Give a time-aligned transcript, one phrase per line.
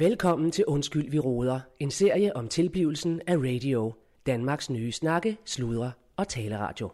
[0.00, 1.60] Velkommen til Undskyld, vi råder.
[1.80, 3.92] En serie om tilblivelsen af radio.
[4.26, 6.90] Danmarks nye snakke, sludre og taleradio.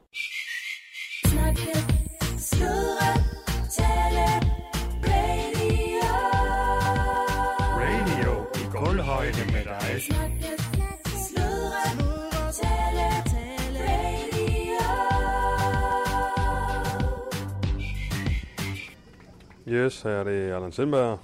[1.25, 1.79] Snakke,
[2.39, 3.11] sludre,
[3.71, 4.27] tale,
[5.05, 6.01] radio.
[7.81, 10.03] Radio i gulvhøjde med dig.
[10.03, 10.63] Snakke,
[11.29, 11.83] sludre,
[12.53, 14.83] tale, tale, radio.
[19.69, 21.19] Yes, her er det Allan Sindberg,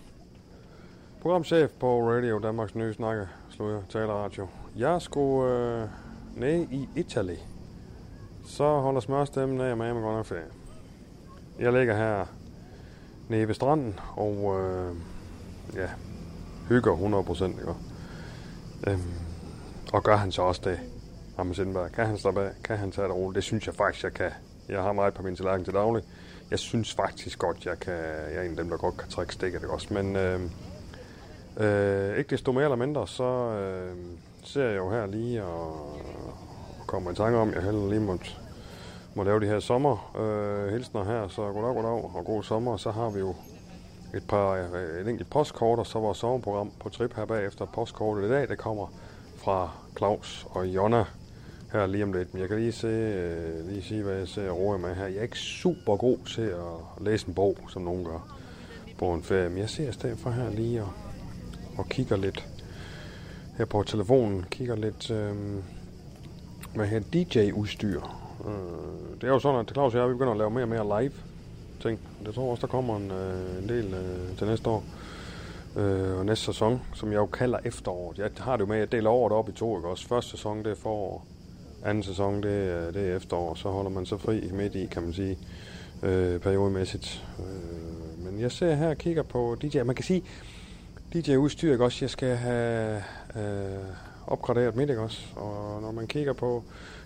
[1.23, 4.49] programchef på Radio Danmarks Nye Snakke, Sludder Taleradio.
[4.77, 5.89] Jeg skulle øh,
[6.37, 7.37] ned i Italy.
[8.47, 10.43] Så holder smørstemmen af mig med godt nok ferie.
[11.59, 12.27] Jeg ligger her
[13.29, 14.97] nede ved stranden og øh,
[15.75, 15.89] ja,
[16.69, 17.75] hygger 100% ikke?
[18.87, 19.15] Øhm,
[19.93, 20.81] og gør han så også det,
[21.39, 21.93] Anders Sindberg.
[21.93, 22.51] Kan han slappe af?
[22.65, 23.35] Kan han tage det roligt?
[23.35, 24.31] Det synes jeg faktisk, jeg kan.
[24.69, 26.03] Jeg har meget på min tallerken til daglig.
[26.51, 27.95] Jeg synes faktisk godt, jeg kan.
[27.95, 29.95] Jeg er en af dem, der godt kan trække stikket, ikke også?
[29.95, 30.41] Men øh,
[31.61, 33.97] øh, ikke desto mere eller mindre, så øh,
[34.45, 35.93] ser jeg jo her lige og,
[36.81, 38.27] og kommer i tanke om, at jeg heller lige måtte,
[39.15, 41.29] må lave de her sommer øh, hilsner her.
[41.29, 42.77] Så goddag, goddag og god sommer.
[42.77, 43.35] Så har vi jo
[44.15, 47.67] et par øh, et enkelt postkort, og så vores sommerprogram på trip her bagefter.
[47.67, 48.87] Postkortet i dag, det kommer
[49.37, 51.05] fra Claus og Jonna
[51.73, 52.35] her lige om lidt.
[52.35, 55.07] Men jeg kan lige, se, øh, lige sige, hvad jeg ser roer med her.
[55.07, 58.37] Jeg er ikke super god til at læse en bog, som nogen gør
[58.99, 59.49] på en ferie.
[59.49, 60.93] Men jeg ser i stedet for her lige og,
[61.79, 62.49] og kigger lidt
[63.59, 64.45] her på telefonen.
[64.51, 65.35] Kigger lidt, øh,
[66.75, 68.01] hvad her DJ-udstyr.
[68.47, 70.69] Øh, det er jo sådan, at Claus og jeg vi begynder at lave mere og
[70.69, 71.13] mere live
[71.81, 71.99] ting.
[72.27, 74.85] Det tror også, der kommer en, øh, en del øh, til næste år.
[75.77, 78.19] Øh, og næste sæson, som jeg jo kalder efteråret.
[78.19, 80.09] Jeg har det jo med, at jeg deler året op i to, ikke også?
[80.09, 81.27] Første sæson, det er forår.
[81.85, 83.55] Anden sæson, det er, øh, det er efterår.
[83.55, 85.39] Så holder man sig fri midt i, kan man sige,
[86.03, 87.25] øh, periodemæssigt.
[87.39, 89.83] Øh, men jeg ser her og kigger på DJ.
[89.83, 90.23] Man kan sige,
[91.15, 91.99] DJ-udstyr, ikke også?
[92.01, 93.03] Jeg skal have
[93.37, 93.85] øh,
[94.27, 95.27] opgraderet mit, ikke også?
[95.37, 96.65] Og når man kigger på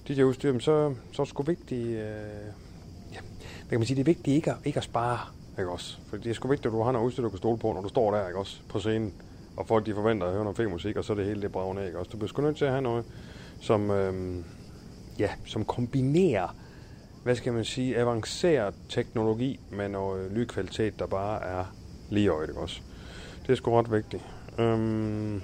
[0.08, 1.88] DJ-udstyr, så, så er det sgu vigtigt...
[1.88, 1.96] Øh,
[3.12, 3.18] ja,
[3.60, 5.18] hvad kan man sige, det er vigtigt ikke at, ikke at spare,
[5.58, 5.98] ikke også?
[6.06, 7.80] For det er sgu vigtigt, at du har noget udstyr, du kan stole på, når
[7.80, 8.60] du står der, ikke også?
[8.68, 9.14] På scenen.
[9.56, 11.52] Og folk, de forventer at høre noget fed musik, og så er det hele det
[11.52, 12.10] bravende, ikke også?
[12.10, 13.04] Du bliver sgu nødt til at have noget,
[13.60, 14.44] som, øh,
[15.18, 16.56] ja, som kombinerer,
[17.22, 21.64] hvad skal man sige, avanceret teknologi med noget lydkvalitet, der bare er
[22.10, 22.80] lige øjet, ikke også?
[23.46, 24.22] Det er sgu ret vigtigt.
[24.58, 25.42] Øhm,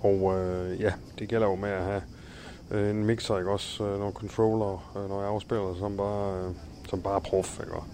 [0.00, 2.02] og øh, ja, det gælder jo med at have
[2.70, 3.84] øh, en mixer, ikke også?
[3.84, 6.50] Øh, nogle controller, øh, når jeg afspiller, som bare, øh,
[6.88, 7.88] som bare er prof, ikke også?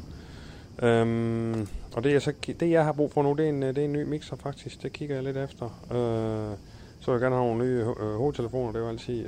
[0.87, 3.69] Øhm, og det, jeg så, det jeg har brug for nu, det er en, øh,
[3.69, 4.82] det er en ny mixer faktisk.
[4.82, 5.66] Det kigger jeg lidt efter.
[5.66, 6.59] Øh,
[7.00, 8.72] så vil jeg gerne have nogle nye øh, hovedtelefoner.
[8.72, 9.26] Det er jo altid, øh,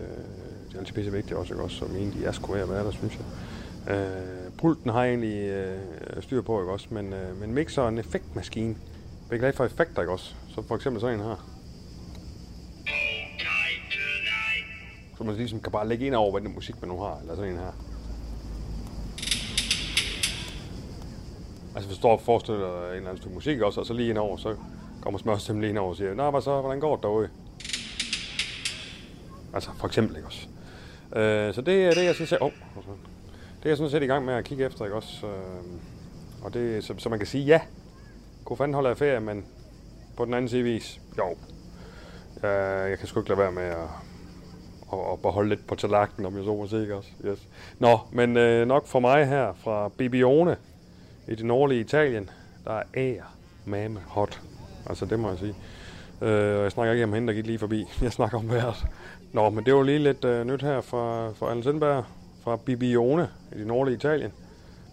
[0.68, 1.76] det er altid pisse vigtigt også, ikke også?
[1.76, 3.24] som egentlig jeg skulle sgu ved være der, synes jeg.
[3.94, 6.86] Øh, pulten har jeg egentlig øh, styr på, ikke også?
[6.90, 8.78] Men, øh, men mixer effektmaskinen,
[9.34, 10.34] jeg er glad for effekter, ikke også?
[10.48, 11.48] Så for eksempel sådan en her.
[15.18, 17.18] Så man ligesom kan bare lægge ind over, hvad den musik man nu har.
[17.20, 17.72] Eller sådan en her.
[21.74, 23.94] Altså hvis du står og forestiller dig en eller anden stykke musik også, og så
[23.94, 24.56] lige ind over, så
[25.00, 27.28] kommer smørstemmen lige ind over og siger, Nå, hvad så, hvordan går det derude?
[29.54, 30.46] Altså for eksempel, ikke også?
[31.16, 32.52] Øh, så det er det, jeg synes, jeg, oh,
[33.58, 35.26] det er jeg sådan set i gang med at kigge efter, ikke også?
[35.26, 35.32] Øh,
[36.42, 37.60] og det, så, så man kan sige, ja,
[38.44, 39.44] kunne fanden holde af ferie, men
[40.16, 41.30] på den anden side vis, jo.
[42.48, 43.88] Øh, jeg kan sgu ikke lade være med at,
[44.92, 47.10] at, at beholde lidt på tallerkenen, om jeg så må sige, også?
[47.26, 47.48] Yes.
[47.78, 50.56] Nå, men øh, nok for mig her fra Bibione,
[51.28, 52.30] i det nordlige Italien,
[52.64, 53.24] der er ære
[53.64, 54.40] mame hot.
[54.86, 55.54] Altså, det må jeg sige.
[56.22, 57.84] Øh, og jeg snakker ikke om hende, der gik lige forbi.
[58.02, 58.86] Jeg snakker om vejret.
[59.32, 62.04] Nå, men det var lige lidt øh, nyt her fra, fra Allen Sindberg,
[62.44, 64.32] fra Bibione i det nordlige Italien,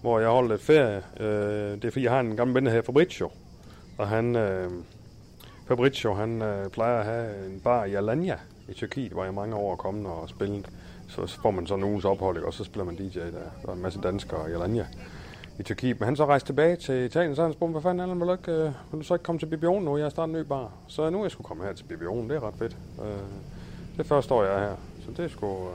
[0.01, 1.01] hvor jeg holdt lidt ferie.
[1.19, 3.31] Øh, det er fordi, jeg har en gammel ven, der hedder Fabrizio.
[4.01, 4.71] Og han, øh,
[5.67, 8.37] Fabrizio, han øh, plejer at have en bar i Alanya
[8.69, 10.69] i Tyrkiet, hvor jeg mange år er kommet og spillet.
[11.09, 12.47] Så får man sådan en uges ophold, ikke?
[12.47, 13.29] og så spiller man DJ der.
[13.61, 14.85] Der er en masse danskere i Alanya
[15.59, 15.99] i Tyrkiet.
[15.99, 18.31] Men han så rejste tilbage til Italien, så han spurgte, hvad fanden Allan, vil du,
[18.31, 19.97] ikke, øh, vil du så ikke komme til Bibion nu?
[19.97, 20.71] Jeg har startet en ny bar.
[20.87, 22.77] Så nu er jeg skulle komme her til Bibion, det er ret fedt.
[23.01, 23.07] Øh,
[23.93, 24.75] det er første år, jeg er her,
[25.05, 25.73] så det er sgu, øh,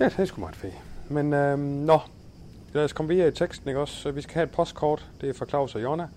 [0.00, 0.74] ja, det er sgu meget fedt.
[1.08, 1.98] Men øh, nå,
[2.72, 4.10] lad os komme videre i teksten, ikke også?
[4.10, 6.08] Vi skal have et postkort, det er fra Claus og Jonna.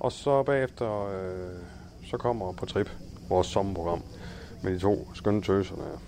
[0.00, 1.56] Og så bagefter, øh,
[2.10, 2.90] så kommer på trip
[3.28, 4.02] vores sommerprogram
[4.62, 5.98] med de to skønne tøser der.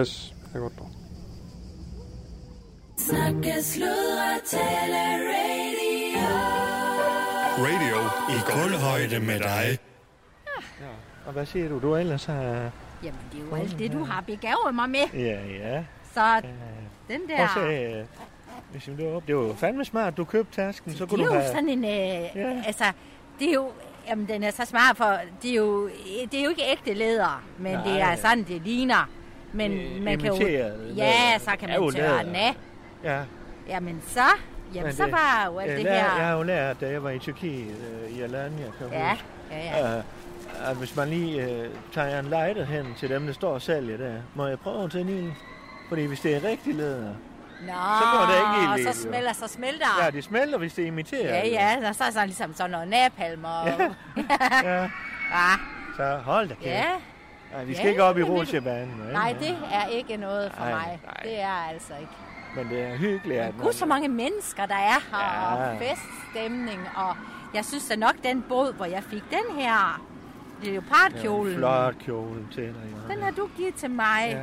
[0.00, 0.88] Yes, det er godt dog.
[2.98, 4.96] Snakke, sludre, tale,
[5.32, 6.26] radio.
[7.58, 7.96] Radio
[8.28, 9.78] i gulvhøjde med dig.
[11.26, 11.78] Og hvad siger du?
[11.80, 12.70] Du er ellers har...
[13.02, 15.06] Jamen, det er jo alt det, du har begavet mig med.
[15.14, 15.84] Ja, ja.
[16.14, 16.42] Så
[17.08, 17.42] den der...
[17.42, 18.04] Også, øh,
[18.70, 19.26] hvis op.
[19.26, 21.52] Det var jo fandme smart, du købte tasken, så det kunne er du jo have...
[21.52, 21.84] sådan en...
[21.84, 22.62] Øh, Ja.
[22.66, 22.84] Altså,
[23.38, 23.70] det er jo
[24.08, 25.88] Jamen, den er så smart, for det er jo,
[26.32, 27.84] det er jo ikke ægte læder, men Nej.
[27.84, 29.08] det er sådan, det ligner.
[29.52, 30.46] Men Øh, man kan jo...
[30.96, 32.54] Ja, så kan man tørre den af.
[33.04, 33.20] Ja.
[33.68, 34.20] Jamen så,
[34.74, 36.16] jamen, Men så var jo alt det lær- her...
[36.16, 37.74] Jeg har jo lært, da jeg var i Tyrkiet,
[38.10, 39.96] øh, i Alanya, kan Ja, huske, ja, ja.
[39.98, 40.02] øh,
[40.70, 43.96] at hvis man lige øh, tager en lighter hen til dem, der står og sælger
[43.96, 45.30] der, må jeg prøve at tænde i?
[45.88, 47.14] Fordi hvis det er rigtig læder,
[47.60, 49.86] Nå, så går det ikke helt og så smelter, så smelter.
[50.04, 51.24] ja, det smelter, hvis det er imiteret.
[51.24, 51.46] Ja,
[51.80, 53.66] ja, så er sådan ligesom sådan noget napalm og...
[53.66, 53.90] Ja.
[54.64, 54.82] ja.
[55.36, 55.50] ja.
[55.96, 56.66] Så hold da kæft.
[56.66, 56.84] ja.
[57.54, 59.00] Ej, vi Ja, skal ikke op i det- rutsjebanen.
[59.04, 59.12] vel?
[59.12, 61.00] Nej, det er ikke noget for Nej, mig.
[61.04, 61.20] nej.
[61.22, 62.12] Det er altså ikke.
[62.56, 65.72] Men det er hyggeligt, at Gud, så mange mennesker, der er her, Ja.
[65.72, 67.16] og feststemning, og
[67.54, 70.02] jeg synes da nok, den båd, hvor jeg fik den her
[70.62, 72.74] leopardkjole, en flot kjole til dig.
[73.08, 73.14] ja.
[73.14, 74.22] den har du givet til mig.
[74.30, 74.38] Ja.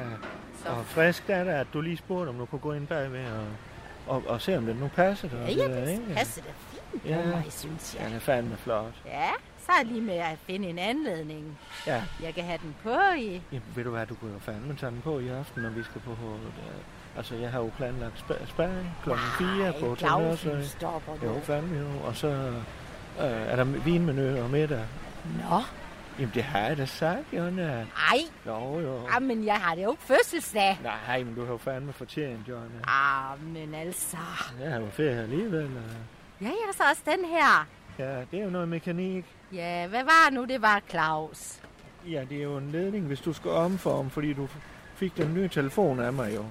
[0.63, 3.25] Så, Og frisk er det, at du lige spurgte, om du kunne gå ind bagved
[3.25, 3.45] og,
[4.15, 5.39] og, og se, om det nu passer dig.
[5.47, 6.03] ja, ja, der, det ikke?
[6.15, 6.47] passer da
[6.91, 7.25] fint på Ja.
[7.25, 8.09] mig, synes Ja, jeg.
[8.09, 8.93] den er fandme flot.
[9.05, 9.29] Ja,
[9.65, 11.57] så er lige med at finde en anledning.
[11.87, 13.41] Ja, Jeg kan have den på i.
[13.51, 15.83] ja ved du hvad, du kunne jo fandme tage den på i aften, når vi
[15.83, 16.11] skal på...
[16.11, 20.67] Uh, altså, jeg har jo planlagt spa- sparring klokken 4 på Hotel Clausen Hørsø.
[20.67, 21.87] stopper Jo, fandme jo.
[22.07, 22.27] Og så
[23.17, 24.85] uh, er der vinmenu og middag.
[25.49, 25.59] Nå,
[26.19, 27.85] Jamen, det har jeg da sagt, Jonna.
[28.11, 29.19] ej, Jo, jo.
[29.21, 30.79] men jeg har det jo ikke fødselsdag.
[30.83, 32.81] Nej, men du har jo fandme fortjent, Jonna.
[32.87, 34.17] Ah, men altså.
[34.61, 35.65] Jeg har jo ferie alligevel.
[35.65, 35.71] og-
[36.41, 37.67] Ja, jeg har så også den her.
[37.99, 39.25] Ja, det er jo noget mekanik.
[39.53, 40.45] Ja, hvad var nu?
[40.45, 41.59] Det var Claus.
[42.09, 44.47] Ja, det er jo en ledning, hvis du skal omforme, fordi du
[44.95, 46.45] fik den nye telefon af mig jo.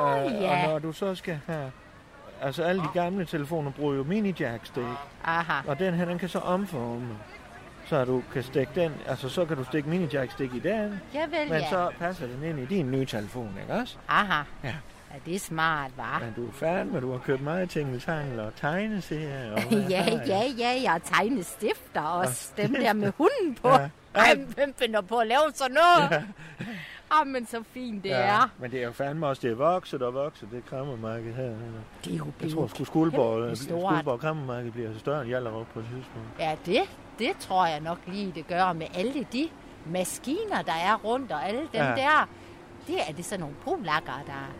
[0.00, 0.64] Nå, Øh, ja.
[0.64, 1.72] Og når du så skal have...
[2.40, 4.84] Altså, alle de gamle telefoner bruger jo mini-jack-stik,
[5.24, 5.60] Aha.
[5.66, 7.18] og den her, den kan så omforme.
[7.86, 11.48] Så du kan stikke den, altså så kan du stikke mini-jack-stik i den, Ja, vel,
[11.50, 11.68] men ja.
[11.70, 13.96] så passer den ind i din nye telefon, ikke også?
[14.08, 14.42] Aha.
[14.64, 14.74] Ja.
[15.14, 16.18] Ja, det er smart, var.
[16.24, 19.52] Men du er fandme, du har købt meget tingeltangel og tegneserier.
[19.52, 20.22] Og Ja, jeg?
[20.26, 22.52] ja, ja, jeg har tegnet stifter også.
[22.56, 23.68] Og Dem der med hunden på.
[23.68, 23.88] Ja.
[24.14, 26.24] Ej, hvem finder på at lave sådan noget?
[27.10, 28.50] Ah, men så fint det er.
[28.58, 31.44] Men det er jo fandme også, det er vokset og vokset, det krammermarked her.
[32.04, 33.56] Det er jo Jeg blevet tror, sgu Skuldborg.
[33.56, 36.28] Skuldborg Krammermarked bliver større end Hjallerup på et tidspunkt.
[36.40, 36.80] Ja, det,
[37.18, 39.48] det tror jeg nok lige, det gør med alle de
[39.86, 41.94] maskiner, der er rundt, og alle dem Ja.
[41.94, 42.28] der.
[42.86, 44.50] Det er det sådan nogle polakker, der...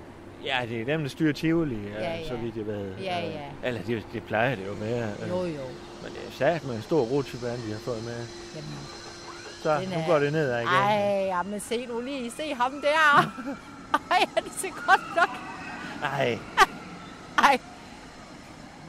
[0.44, 2.29] Ja, det er dem, der styrer Tivoli, ja, Ja, ja.
[2.29, 2.41] så ja.
[2.41, 2.94] vidt jeg ved.
[2.97, 3.41] Ja, ja.
[3.69, 5.12] Eller det, det plejer det jo med.
[5.29, 5.62] Jo, jo.
[6.03, 8.26] Men det er sat med en stor rutsjebane, de har fået med.
[8.56, 8.79] Jamen,
[9.62, 10.69] Så Den nu er- går det nedad igen.
[10.69, 12.31] ej, jamen se nu lige.
[12.31, 13.31] Se ham der.
[14.11, 15.29] Ej, er det så godt nok?
[16.03, 16.38] Ej.
[17.38, 17.58] Ej,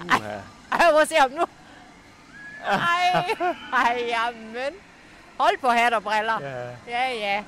[0.06, 0.30] Uha.
[0.72, 1.44] ej, hvor se ham nu.
[2.68, 3.36] Ej,
[3.74, 4.74] ej, jamen.
[5.40, 6.42] Hold på hat og briller.
[6.42, 7.44] Ja, Ja, ja.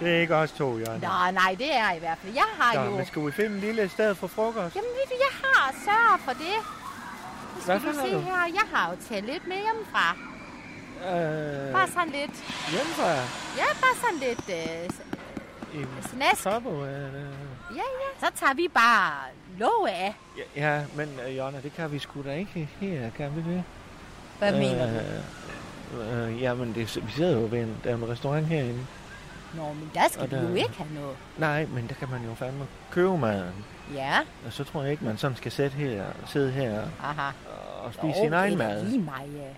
[0.00, 1.00] det er ikke os to, Jørgen.
[1.00, 2.34] Nå, nej, det er i hvert fald.
[2.34, 2.96] Jeg har Nå, jo...
[2.96, 4.76] men skal vi finde en lille sted for frokost?
[4.76, 6.56] Jamen, ved du, jeg har sørget for det.
[7.56, 8.20] Nu skal Hvad du se du?
[8.20, 8.44] her.
[8.54, 10.16] Jeg har jo taget lidt med hjemmefra.
[11.00, 12.44] Øh, Bare sådan lidt...
[12.70, 13.10] hjemmefra?
[13.56, 14.44] Ja, bare sådan lidt
[15.74, 16.42] øh, I snask.
[16.42, 17.06] Tupperware?
[17.06, 17.20] eller?
[17.74, 18.08] Ja, ja.
[18.26, 19.12] Så tager vi bare
[19.58, 20.14] låget af.
[20.36, 20.42] Ja,
[20.76, 23.64] ja, men uh, Jonna, det kan vi sgu da ikke her, kan vi det?
[24.40, 25.98] Hvad mener du?
[26.00, 28.86] Øh, øh, jamen, det, vi sidder jo ved en, der er en restaurant herinde.
[29.54, 31.16] Nå, men der skal og du der- jo ikke have noget.
[31.38, 33.64] Nej, men der kan man jo fandme købe maden.
[33.94, 37.30] Ja, Og så tror jeg ikke, man sådan skal sætte her, sidde her aha.
[37.84, 38.84] og spise sin egen det er mad.
[38.84, 39.48] lige mig, ja.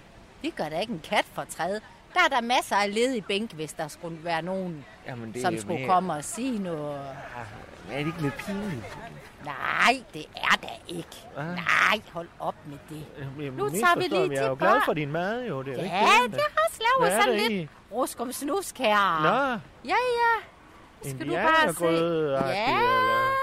[0.49, 1.81] Det gør da ikke en kat for træde.
[2.15, 5.59] Der er der masser af ledige bænk, hvis der skulle være nogen, Jamen, det som
[5.59, 6.99] skulle mere- komme og sige noget.
[7.01, 8.99] Ah, Er det ikke lidt pinligt?
[9.45, 11.17] Nej, det er da ikke.
[11.37, 11.47] Ah.
[11.47, 13.07] Nej, hold op med det.
[13.19, 14.37] Jamen, Nu tager vi lige mig.
[14.37, 15.63] Jeg er jo glad for din mad, jo.
[15.63, 16.33] Det er jo ikke Ja, det.
[16.33, 17.69] det har også Hvad lavet er sådan lidt i?
[17.93, 19.23] ruskum snusk her.
[19.23, 21.11] Nå, Ja, ja.
[21.11, 21.85] Skal du bare se.
[21.85, 23.37] Ja, eller?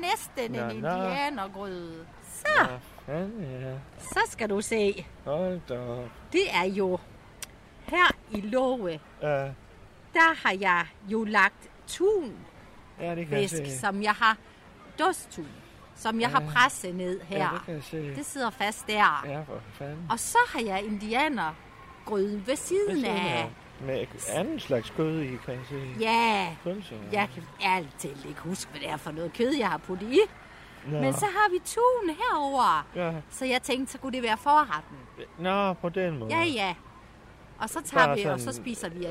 [0.00, 2.06] næsten Nå, en indianergrøde.
[2.34, 2.66] Så, Nå,
[3.06, 3.74] fanden, ja.
[4.00, 5.06] så skal du se.
[5.24, 5.74] Hold da.
[6.32, 6.98] Det er jo
[7.86, 9.28] her i Låge, Ja,
[10.14, 12.34] der har jeg jo lagt tun
[13.00, 13.78] ja, det kan jeg fisk, se.
[13.78, 14.36] som jeg har
[14.98, 15.48] dosttun,
[15.96, 16.48] som jeg har Ja.
[16.54, 17.50] presset ned Ja, her.
[17.50, 18.14] det kan jeg se.
[18.16, 19.22] Det sidder fast der.
[19.26, 20.06] Ja, for fanden.
[20.10, 23.50] Og så har jeg indianergrøden ved siden Hvad siger af.
[23.80, 23.84] du?
[23.86, 25.82] Med anden slags kød i, kan jeg se.
[26.00, 26.96] Ja, Pølser.
[27.12, 27.42] jeg kan
[27.98, 30.20] talt ikke huske, hvad det er for noget kød, jeg har puttet i.
[30.86, 31.00] Nå.
[31.00, 32.86] Men så har vi tun herover.
[32.94, 33.12] Ja.
[33.30, 34.96] Så jeg tænkte, så kunne det være forretten.
[35.38, 36.36] Nå, på den måde.
[36.36, 36.74] Ja, ja.
[37.58, 39.04] Og så tager Bare vi, og så spiser vi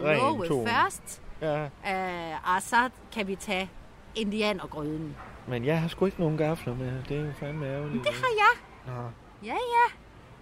[0.47, 0.67] tun.
[0.67, 1.21] først.
[1.41, 1.63] ja.
[1.65, 3.69] Øh, og så kan vi tage
[4.15, 5.15] indianergrøden.
[5.47, 6.91] Men jeg har sgu ikke nogen gafler med.
[7.09, 8.03] Det er jo fandme ærgerligt.
[8.03, 8.93] Det har jeg.
[8.95, 9.01] Nå.
[9.43, 9.93] Ja, ja.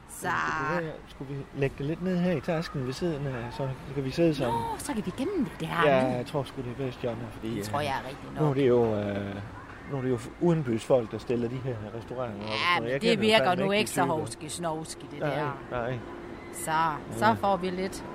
[0.09, 0.27] Så...
[0.29, 3.69] Skulle, vi, skulle vi lægge det lidt ned her i tasken ved siden af, så
[3.95, 4.61] kan vi sidde sammen?
[4.61, 5.89] Nå, så kan vi gemme det der.
[5.89, 7.55] Ja, jeg tror sgu det er bedst, Jonna, fordi...
[7.55, 8.55] Det tror øh, jeg er rigtigt Nu er nok.
[8.55, 9.35] det jo, øh,
[9.91, 12.49] nu er det jo udenbys folk, der stiller de her restauranter op.
[12.49, 15.57] Ja, men det virker nu ikke så hovski snovski, det Nej, der.
[15.71, 15.97] nej.
[16.53, 16.71] Så,
[17.17, 18.05] så får vi lidt.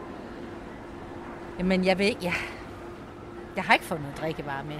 [1.58, 2.32] Jamen, jeg ved ikke, ja.
[3.56, 4.76] Jeg har ikke fået noget drikkevarer med.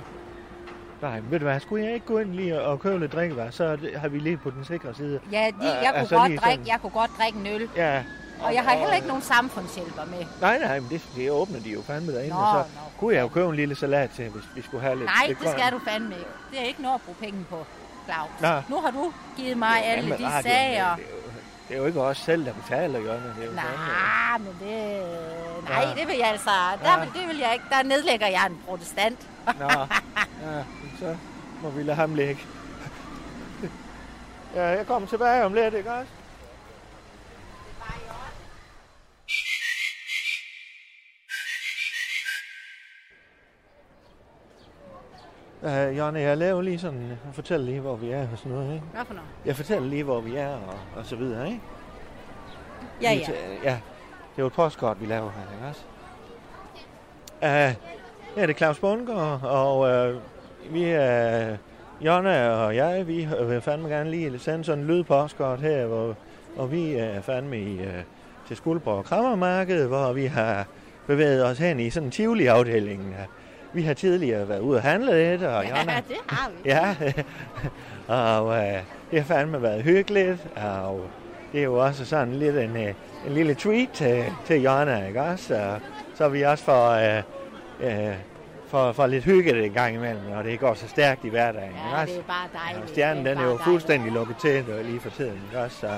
[1.03, 3.77] Nej, ved du hvad, skulle jeg ikke gå ind lige og købe lidt drikkevarer, så
[3.77, 5.21] det- har vi lige på den sikre side.
[5.33, 7.69] Ja, lige, jeg, kunne altså godt drikke, sådan- jeg kunne godt drikke en øl.
[7.77, 8.03] Ja.
[8.43, 10.27] Og jeg har heller ikke nogen samfundshjælper med.
[10.41, 12.81] Nej, nej, men det, det åbner de jo fandme derinde, Nå, og så nå.
[12.99, 15.07] kunne jeg jo købe en lille salat til, hvis vi skulle have lidt.
[15.19, 16.31] Nej, lidt det skal du fandme ikke.
[16.51, 17.67] Det er ikke noget at bruge penge på,
[18.07, 18.29] Claus.
[18.41, 18.77] Nå.
[18.77, 20.95] Nu har du givet mig alle Jamen, de radioen, sager.
[20.97, 21.31] Det er, jo,
[21.69, 23.23] det er jo ikke os selv, der betaler, Jørgen.
[23.23, 25.03] Det er jo fandme- Nej, men det...
[25.69, 26.01] Nej, Ja.
[26.01, 26.51] det vil jeg altså...
[26.83, 27.65] Der, vil, det vil jeg ikke.
[27.71, 29.19] Der nedlægger jeg en protestant.
[29.61, 29.69] Nå,
[30.45, 30.63] ja,
[30.99, 31.17] så
[31.63, 32.41] må vi lade ham ligge.
[34.55, 36.13] Ja, jeg kommer tilbage om lidt, ikke også?
[45.63, 48.75] Uh, Jonna, jeg laver lige sådan, jeg fortæller lige, hvor vi er og sådan noget,
[48.75, 48.87] ikke?
[48.87, 49.29] Hvad for noget?
[49.45, 51.61] Jeg fortæller lige, hvor vi er og, og så videre, ikke?
[53.03, 53.33] Ja, ja.
[53.63, 53.81] ja,
[54.37, 55.83] det er jo et postkort, vi laver her, ikke også?
[57.43, 60.23] Uh, er det Claus Bundgaard, og uh,
[60.71, 61.57] vi er...
[62.01, 66.17] Jonna og jeg, vi vil fandme gerne lige sende sådan en lydpostkort her, hvor,
[66.57, 67.87] hvor vi er fandme i, uh,
[68.49, 70.67] til Skuldborg Krammermarked, hvor vi har
[71.07, 73.15] bevæget os hen i sådan en Tivoli-afdelingen.
[73.73, 76.71] Vi har tidligere været ude og handle lidt, og Jonna, Ja, det har vi.
[76.71, 76.97] Ja,
[78.39, 81.01] og øh, det har fandme været hyggeligt, og
[81.53, 82.95] det er jo også sådan lidt en, øh,
[83.27, 85.45] en lille treat til, til Jonna, ikke også?
[85.45, 85.79] Så,
[86.15, 87.23] så vi også får, øh,
[87.81, 88.15] øh,
[88.69, 91.73] får, får lidt hygge det en gang imellem, og det går så stærkt i hverdagen,
[91.93, 92.13] Ja, også?
[92.15, 92.91] det er bare dejligt.
[92.91, 95.77] stjernen Det den er jo fuldstændig lukket til lige for tiden, ikke også?
[95.81, 95.91] Så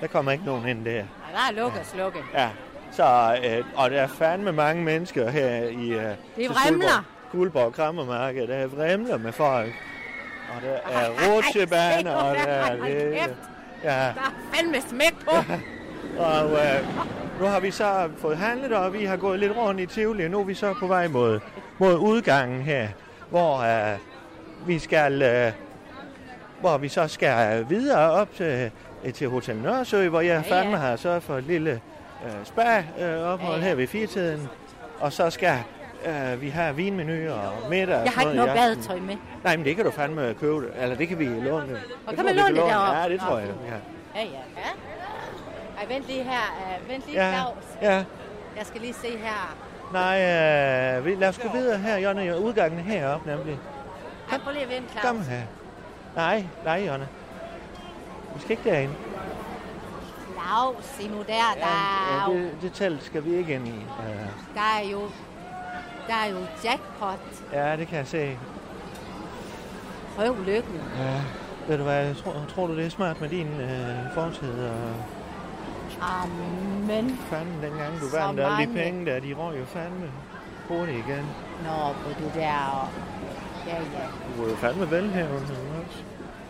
[0.00, 0.90] der kommer ikke nogen ind der.
[0.92, 0.98] Ja,
[1.32, 2.22] der er lukket og slukket.
[2.34, 2.48] Ja,
[2.92, 6.16] så, øh, og der er fandme mange mennesker her i øh, Det.
[6.50, 8.46] Skuldborg- Skuldborg Krammermarked.
[8.48, 9.72] Der er vrimler med folk.
[10.56, 13.12] Og der er rutsjebaner, og der er det.
[13.84, 14.12] Ja, Der er
[14.54, 15.30] fandme smæk på.
[16.24, 16.84] og øh,
[17.40, 20.28] nu har vi så fået handlet, og vi har gået lidt rundt i Tivoli.
[20.28, 21.40] Nu er vi så på vej mod,
[21.78, 22.88] mod udgangen her,
[23.30, 23.58] hvor
[23.92, 23.98] øh,
[24.66, 25.22] vi skal...
[25.22, 25.52] Øh,
[26.60, 28.70] hvor vi så skal videre op til,
[29.04, 30.60] øh, til Hotel Nørresø, hvor jeg Ja, ja.
[30.60, 31.80] fandme har sørget for et lille
[32.26, 33.68] øh, spa-ophold Ja, ja.
[33.68, 34.48] her ved firetiden.
[35.00, 35.58] Og så skal
[36.06, 37.96] øh, vi have vinmenu og middag.
[37.96, 39.16] og Jeg har ikke noget badetøj med.
[39.44, 40.70] Nej, men det kan du fandme købe.
[40.80, 41.40] Eller det kan vi låne.
[41.68, 41.78] Det
[42.08, 42.98] kan tror man låne det deroppe?
[43.00, 43.48] Ja, det Nå, tror jeg.
[43.48, 43.74] Ja.
[44.20, 44.30] Ja, ja.
[44.56, 44.70] ja.
[45.78, 46.78] Ej, vent lige her.
[46.82, 47.54] Uh, vent lige, Ja, Claus.
[47.82, 47.94] ja.
[48.56, 49.56] Jeg skal lige se her.
[49.92, 52.36] Nej, øh, lad os gå videre her, Jonna.
[52.36, 53.58] Udgangen er heroppe, nemlig.
[54.32, 54.98] Ej, prøv lige at vente.
[55.02, 55.42] Kom her.
[56.16, 57.06] Nej, nej, Jonna.
[58.34, 58.90] Vi skal ikke derind.
[60.34, 61.24] Claus, se nu der.
[61.24, 63.70] Der er, Ja, jo, det, det telt skal vi ikke ind i.
[63.70, 65.00] Øh, der er jo...
[66.08, 67.18] Der er jo jackpot.
[67.52, 68.38] Ja, det kan jeg se.
[70.16, 70.80] Prøv lykken.
[70.98, 71.20] Ja.
[71.68, 74.64] Ved du hvad, tror, tror du det er smart med din øh, fortid?
[74.64, 74.94] Og
[76.04, 77.18] Amen.
[77.30, 80.10] fanden, dengang du vandt alle de penge der, de røg jo fandme
[80.68, 81.26] hurtigt igen.
[81.64, 82.90] Nå, hvor du der...
[83.66, 84.06] Ja, ja.
[84.36, 85.36] Du var jo fandme velhævende
[85.86, 85.98] også.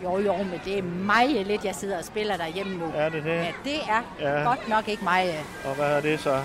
[0.03, 2.85] Jo, jo, men det er meget lidt, jeg sidder og spiller derhjemme nu.
[2.95, 3.29] Er det det?
[3.35, 4.43] Ja, det er Ja.
[4.43, 5.45] godt nok ikke mig.
[5.65, 6.39] Og hvad er det så?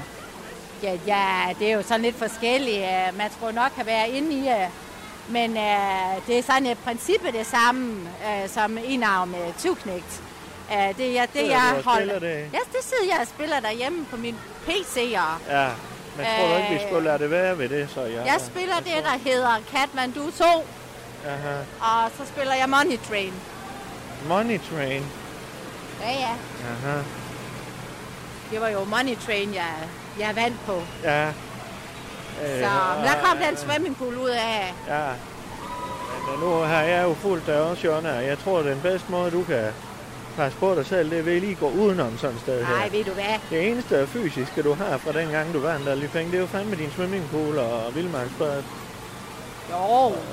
[0.82, 2.84] Ja, ja, det er jo sådan lidt forskelligt.
[3.18, 4.48] Man skulle nok have været inde i
[5.28, 10.22] Men øh, det er sådan et princippet det samme, øh, som indavn med tyvknægt.
[10.72, 12.18] Øh, det er det, jeg holder.
[12.18, 12.36] det?
[12.52, 14.36] Ja, det sidder jeg og spiller derhjemme på min
[14.68, 15.50] PC'er.
[15.50, 15.68] Ja,
[16.16, 18.22] men tror du ikke, vi Øh, skulle lade det være ved det, så jeg...
[18.26, 20.44] Jeg spiller det, der hedder Kathmandu 2,
[21.26, 21.56] Aha.
[21.80, 23.32] og så spiller jeg Money Train.
[24.28, 25.04] Money Train.
[26.00, 26.34] Ja, ja.
[26.72, 26.98] Aha.
[28.50, 29.74] Det var jo Money Train, jeg,
[30.18, 30.82] jeg vandt på.
[31.04, 31.26] Ja.
[32.40, 34.74] Så men der kom den swimmingpool ud af.
[34.88, 35.06] Ja.
[36.30, 38.08] Men nu har jeg jo fulgt dig også, Jonna.
[38.10, 39.64] Jeg tror, den bedste måde, du kan
[40.36, 42.82] passe på dig selv, det er ved lige at gå udenom sådan et sted Nej,
[42.82, 42.90] her.
[42.90, 43.34] ved du hvad?
[43.50, 46.40] Det eneste fysiske, du har fra den gang, du vandt alle de penge, det er
[46.40, 48.62] jo fandme din swimmingpool og vildmarksbad.
[49.70, 49.76] Jo.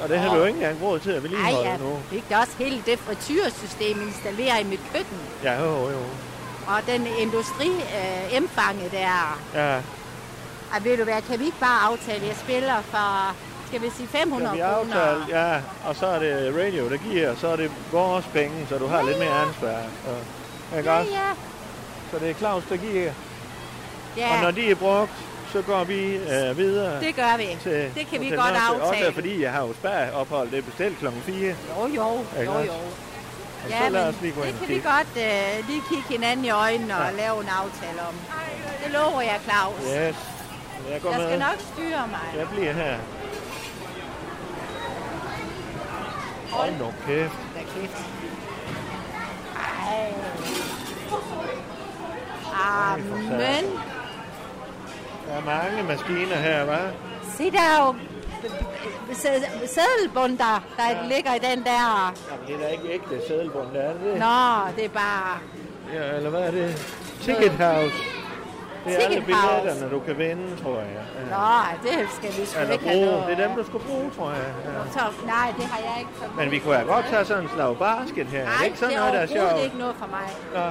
[0.04, 2.00] Og det har du jo ikke engang råd til at Ej, vedligeholde jeg nu.
[2.10, 5.18] fik da også hele det frityrsystem installeret i mit køkken.
[5.44, 6.00] Ja, jo, jo.
[6.68, 8.42] Og den industri øh,
[8.92, 9.40] der.
[9.54, 9.80] Ja,
[10.74, 13.36] Ej, ved du hvad, kan vi ikke bare aftale, jeg spiller for,
[13.68, 14.96] skal vi sige 500 vi kroner?
[15.02, 15.56] aftalt, ja.
[15.90, 18.88] Og så er det radio, der giver, og så er det vores penge, så du
[18.88, 19.80] har lidt mere ansvar.
[20.06, 21.12] Så, ikke Ja, også?
[21.12, 21.30] ja.
[22.12, 23.12] Så det er Claus, der giver.
[24.18, 25.12] Ja, Og når de er brugt,
[25.54, 27.00] så går vi øh, videre.
[27.00, 27.58] det gør vi.
[27.64, 28.84] til Det kan vi godt aftale.
[28.84, 31.36] Også fordi jeg har jo spa-ophold, det er bestilt klokken 4.
[31.80, 32.72] Jo, jo, Ikke jo, jo.
[33.64, 34.90] Og Ja, så lad os lige gå det og kan vi kigge.
[34.90, 37.12] godt øh, lige kigge hinanden i øjnene og Ja.
[37.24, 38.16] lave en aftale om.
[38.84, 39.82] Det lover jeg, Claus.
[39.84, 40.16] Yes.
[40.92, 41.28] Jeg går Jeg med.
[41.28, 42.28] skal nok styre mig.
[42.38, 42.96] Jeg bliver her.
[46.52, 47.34] Hold nu kæft.
[47.56, 47.98] Da kæft.
[49.56, 50.14] Ej.
[52.54, 53.66] Amen.
[55.28, 56.92] Der er mange maskiner her, hva'?
[57.38, 57.96] Se, der er jo
[59.14, 62.14] sæd- sædelbunder, der ligger i den der.
[62.32, 64.14] Jamen, det er da ikke ægte sædelbund, er det det?
[64.20, 65.38] Nå, det er bare...
[65.94, 66.96] Ja, eller hvad er det?
[67.22, 67.96] Ticket House.
[68.88, 70.88] Det er alle billetterne, du kan vinde, tror jeg.
[70.98, 71.36] Ja.
[71.36, 71.50] Nå,
[71.88, 73.06] det skal vi sgu ikke have bruge.
[73.06, 74.50] noget Det er dem, du skal bruge, tror jeg.
[74.66, 74.72] Ja.
[74.96, 75.02] Så,
[75.36, 76.12] nej, det har jeg ikke.
[76.22, 78.40] Så Men vi kunne da godt tage sådan en slag basket her.
[78.42, 79.64] er Nej, det ikke sådan det er noget, der er sjovt?
[79.68, 80.28] ikke noget for mig.
[80.58, 80.66] Nå,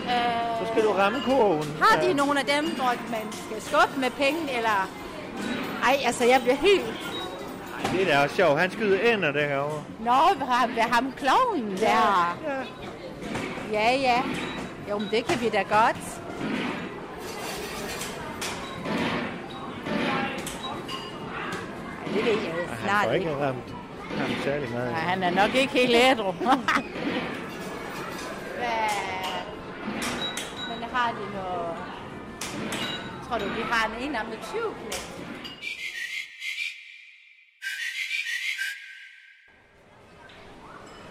[0.00, 0.16] Øh,
[0.60, 1.68] så skal du ramme kurven.
[1.82, 2.12] har de Ja.
[2.12, 4.88] nogle af dem, hvor man skal skubbe med penge, eller...
[5.84, 6.92] Ej, altså, jeg bliver helt...
[7.92, 8.60] Det er da også sjovt.
[8.60, 9.82] Han skyder ender derovre.
[10.00, 12.36] Nå, ham, ham klovnen der.
[13.72, 13.80] Ja.
[13.80, 14.22] Ja, ja.
[14.90, 15.96] Jo, men det kan vi da godt.
[22.24, 23.36] Det ved jeg jo Han snart får ikke.
[23.36, 23.74] ramt
[24.18, 24.90] ham særlig meget.
[24.92, 26.32] Nej, han er nok ikke helt ædru.
[30.68, 31.76] Men har de noget...
[33.28, 35.06] Tror du, de har en enarmet tyvknægt?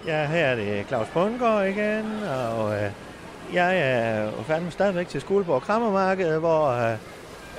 [0.06, 2.92] Ja, her er det Claus Bundgaard igen, og øh,
[3.54, 6.98] jeg er fandme stadigvæk til Skuldborg Krammermarked, hvor øh,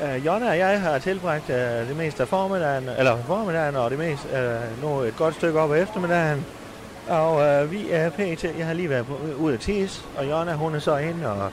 [0.02, 3.98] øh, Jonna og jeg har tilbragt øh, det meste af formiddagen, eller formiddagen og det
[3.98, 6.46] meste, øh, nu et godt stykke op af eftermiddagen.
[7.08, 8.44] Og øh, vi er pt.
[8.58, 11.28] Jeg har lige været på, øh, ude at tis, og Jonna hun er så inde
[11.30, 11.50] og,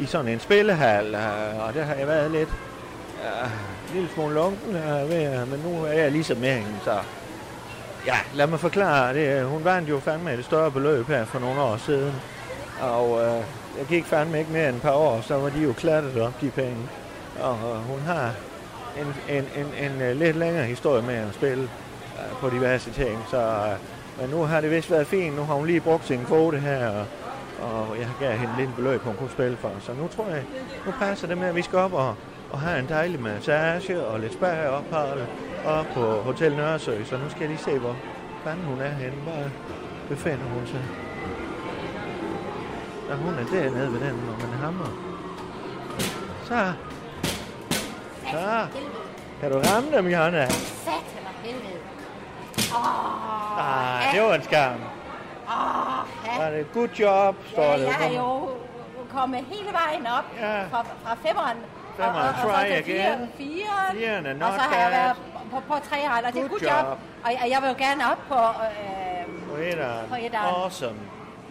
[0.00, 2.48] i sådan en spillehal, øh, og der har jeg været lidt
[3.24, 6.78] øh, en lille smule lunken, øh, ved, øh, men nu er jeg ligesom med hende,
[6.84, 6.98] så
[8.06, 9.40] Ja, lad mig forklare det.
[9.40, 12.14] Øh, hun vandt jo fandme et større beløb her for nogle år siden.
[12.80, 13.42] Og øh,
[13.78, 16.40] jeg gik fandme ikke mere end et par år, så var de jo klattet op,
[16.40, 16.76] de penge.
[17.40, 18.32] Og hun har
[18.98, 23.18] en, en, en, en, øh, lidt længere historie med at spille øh, på diverse ting.
[23.30, 23.76] Så, øh,
[24.20, 25.36] men nu har det vist været fint.
[25.36, 27.06] Nu har hun lige brugt sin kvote her, og,
[27.62, 29.72] og jeg gav hende lidt beløb, hun kunne spille for.
[29.80, 30.44] Så nu tror jeg,
[30.86, 32.14] nu passer det med, at vi skal op og,
[32.50, 35.20] og have en dejlig massage og lidt spa-ophold
[35.66, 37.04] op på Hotel Nørresø.
[37.04, 37.96] Så nu skal jeg lige se, hvor
[38.44, 39.16] fanden hun er henne.
[39.16, 39.50] Hvor
[40.08, 40.84] befinder hun sig?
[43.08, 44.88] Ja, hun er dernede ved den, når man hammer.
[46.44, 46.72] Så.
[48.32, 48.66] Så.
[49.40, 50.46] Kan du ramme dem, Jonna?
[50.48, 51.78] Satan og helvede.
[52.74, 54.74] Åh, Ah, det var en skam.
[55.48, 56.42] Åh, ja.
[56.42, 57.86] Var det good job, står Ja, det.
[57.86, 58.48] jeg er jo
[59.16, 60.62] kommet hele vejen op Ja.
[60.70, 61.56] fra, fra femmeren.
[61.96, 63.28] Femeren, og, og, og try så til fire, again.
[63.36, 65.16] Firen, Firen er og så har jeg været
[65.52, 66.86] på, på træeren, og det er Good good job.
[66.88, 66.98] job.
[67.24, 68.34] Og, og jeg vil jo gerne op på,
[68.66, 70.08] øh, På etteren.
[70.08, 70.46] På etteren.
[70.54, 70.98] Awesome.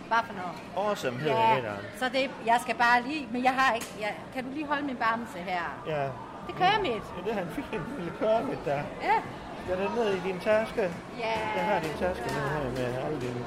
[0.07, 0.89] hvad for noget?
[0.89, 1.77] Awesome hedder Ja, etteren.
[1.99, 4.83] så det, jeg skal bare lige, men jeg har ikke, jeg, kan du lige holde
[4.85, 5.65] min bamse her?
[5.87, 6.03] Ja.
[6.49, 6.91] Det kører mit.
[6.91, 8.81] Ja, det er en fin lille kørmit der.
[9.07, 9.17] Ja,
[9.63, 10.81] Skal den ned i din taske?
[11.19, 11.33] ja.
[11.57, 13.45] Jeg har din taske nu her med alle dine,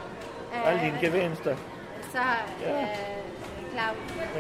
[0.55, 1.57] Øh, alle dine gevinster.
[2.13, 2.19] Så,
[2.61, 2.81] Ja.
[2.83, 2.87] øh,
[3.73, 3.97] Claus,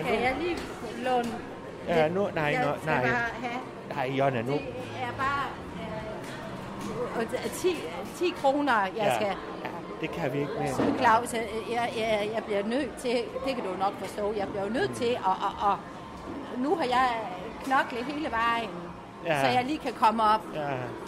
[0.06, 0.56] kan jeg lige
[1.04, 1.28] låne
[1.88, 3.00] Ja, nu, nej, jeg nå, nej.
[3.02, 4.52] bare Nej, Jonna, nu.
[4.52, 4.60] Det
[5.02, 5.46] er bare
[5.80, 7.76] øh, og det er 10,
[8.16, 9.14] 10 kroner, jeg Ja.
[9.14, 9.26] skal...
[9.64, 9.68] Ja,
[10.00, 10.68] det kan vi ikke mere.
[10.68, 13.10] Så Claus, jeg, jeg, jeg, jeg bliver nødt til,
[13.46, 15.76] det kan du nok forstå, jeg bliver nødt til at, at, at
[16.58, 17.08] nu har jeg
[17.64, 18.70] knoklet hele vejen,
[19.26, 19.40] Ja.
[19.40, 20.40] så jeg lige kan komme op.
[20.54, 20.60] Ja,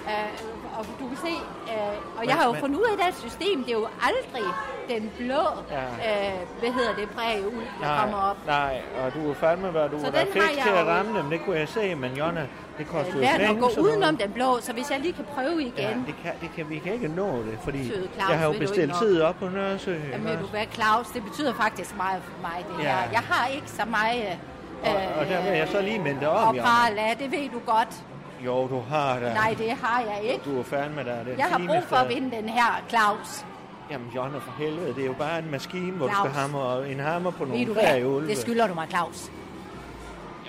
[0.06, 1.32] Uh, og du kan se,
[1.66, 4.44] uh, og jeg har jo men- fundet ud af, det system, det er jo aldrig
[4.88, 5.84] den blå, Ja.
[6.32, 8.36] uh, hvad hedder det, præg ud, der nej, kommer op.
[8.46, 11.18] nej, og du er fandme, hvad du Så er har fik til at jo- ramme
[11.18, 12.46] dem, det kunne jeg se, men Jonna,
[12.78, 13.66] det koster jo Lad penge.
[13.66, 15.72] at gå udenom den blå, så hvis jeg lige kan prøve igen.
[15.78, 18.46] Ja, det kan, det kan, vi kan ikke nå det, fordi Søde Claus, jeg har
[18.46, 19.96] jo bestilt tid op på Nørresø.
[20.12, 22.88] Jamen, ved du hvad, Claus, det betyder faktisk meget for mig, det Ja.
[22.88, 23.10] her.
[23.12, 24.38] Jeg har ikke så meget...
[24.86, 27.48] Og, og der vil jeg så lige minde dig om, Og prale af, det ved
[27.50, 28.04] du godt.
[28.44, 29.32] Jo, du har da.
[29.34, 30.44] Nej, det har jeg ikke.
[30.44, 31.24] Du er fandme der.
[31.24, 33.44] Den Jeg har brug for at vinde den her, Claus.
[33.90, 36.28] Jamen, Jonna, for helvede, det er jo bare en maskine, hvor du Claus.
[36.28, 38.28] skal hamre en hammer på nogle du prærieulve.
[38.28, 39.30] det skylder du mig, Claus.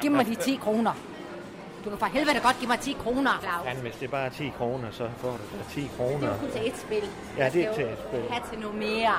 [0.02, 0.92] Giv mig de 10 kroner.
[1.86, 3.66] Du kan for helvede godt give mig 10 kroner, Claus.
[3.76, 6.28] Men hvis det er bare 10 kroner, så får du da 10 Det kroner.
[6.28, 7.04] er jo kun til et spil.
[7.38, 8.24] Ja, det er til et spil.
[8.30, 9.16] have til noget mere.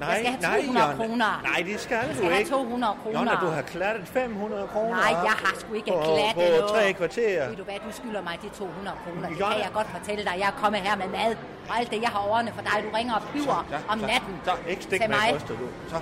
[0.00, 0.96] Nej, jeg skal have nej, 200 Jonna.
[0.98, 1.30] kroner.
[1.50, 2.50] Nej, det skal Jeg du skal have ikke.
[2.50, 3.18] 200 kroner.
[3.18, 6.64] Jonna, du har klattet 500 kroner Nej, jeg har sgu ikke på, klattet på noget.
[6.74, 7.48] tre kvarterer.
[7.48, 9.28] Ved du hvad, du skylder mig de 200 kroner.
[9.28, 9.54] Det Jonna.
[9.54, 10.34] kan jeg godt fortælle dig.
[10.42, 11.30] Jeg er kommet her med mad
[11.70, 12.76] og alt det, jeg har ordnet for dig.
[12.86, 15.66] Du ringer og flyver Så, om så, natten Så, ikke stik mig brystet, du.
[15.92, 15.96] Så,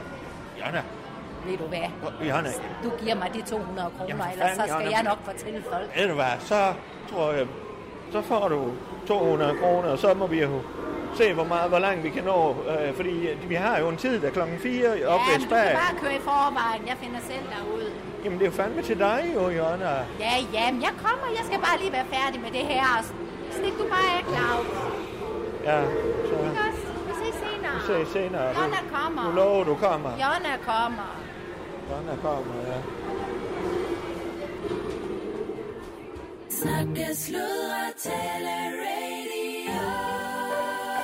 [0.61, 0.83] Jonna.
[1.47, 1.87] Ved du hvad?
[2.29, 2.51] Jonna,
[2.85, 4.91] Du giver mig de 200 kroner, Jamen, ellers så skal Jonna.
[4.97, 5.89] jeg nok fortælle folk.
[5.99, 6.59] ved du hvad, så
[7.11, 7.47] tror jeg,
[8.13, 8.61] så får du
[9.09, 10.61] 200 kroner, og så må vi jo
[11.17, 12.57] se, hvor, meget, hvor langt vi kan nå.
[12.73, 15.41] Øh, fordi øh, vi har jo en tid, der klokken 4 op ved Spag.
[15.41, 16.83] Ja, men du kan bare køre i forvejen.
[16.91, 17.91] Jeg finder selv derud.
[18.25, 19.93] Jamen, det er jo fandme til dig jo, Jonna.
[20.25, 21.27] Ja, ja, men jeg kommer.
[21.39, 22.87] Jeg skal bare lige være færdig med det her.
[23.51, 24.67] Stik du bare af, Claus.
[25.69, 25.79] Ja,
[26.29, 26.35] så...
[26.49, 26.85] Ikke også?
[27.09, 27.75] Vi ses senere.
[27.77, 28.47] Vi ses senere.
[28.59, 29.23] Jonna kommer.
[29.27, 30.11] Du lover, du kommer.
[30.11, 31.09] Jonna kommer.
[31.91, 32.79] Jonna kommer, ja.
[36.51, 40.16] Snakke, sludre, tale, radio.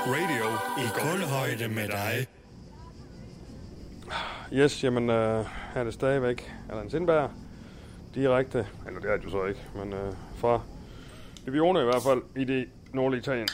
[0.07, 0.45] Radio
[0.79, 2.27] i kulhøjde med dig.
[4.53, 7.31] Yes, jamen øh, her er det stadigvæk Allan Sindberg.
[8.15, 10.61] Direkte, eller det er det jo så ikke, men øh, fra
[11.47, 13.49] Livione i hvert fald, i det nordlige Italien.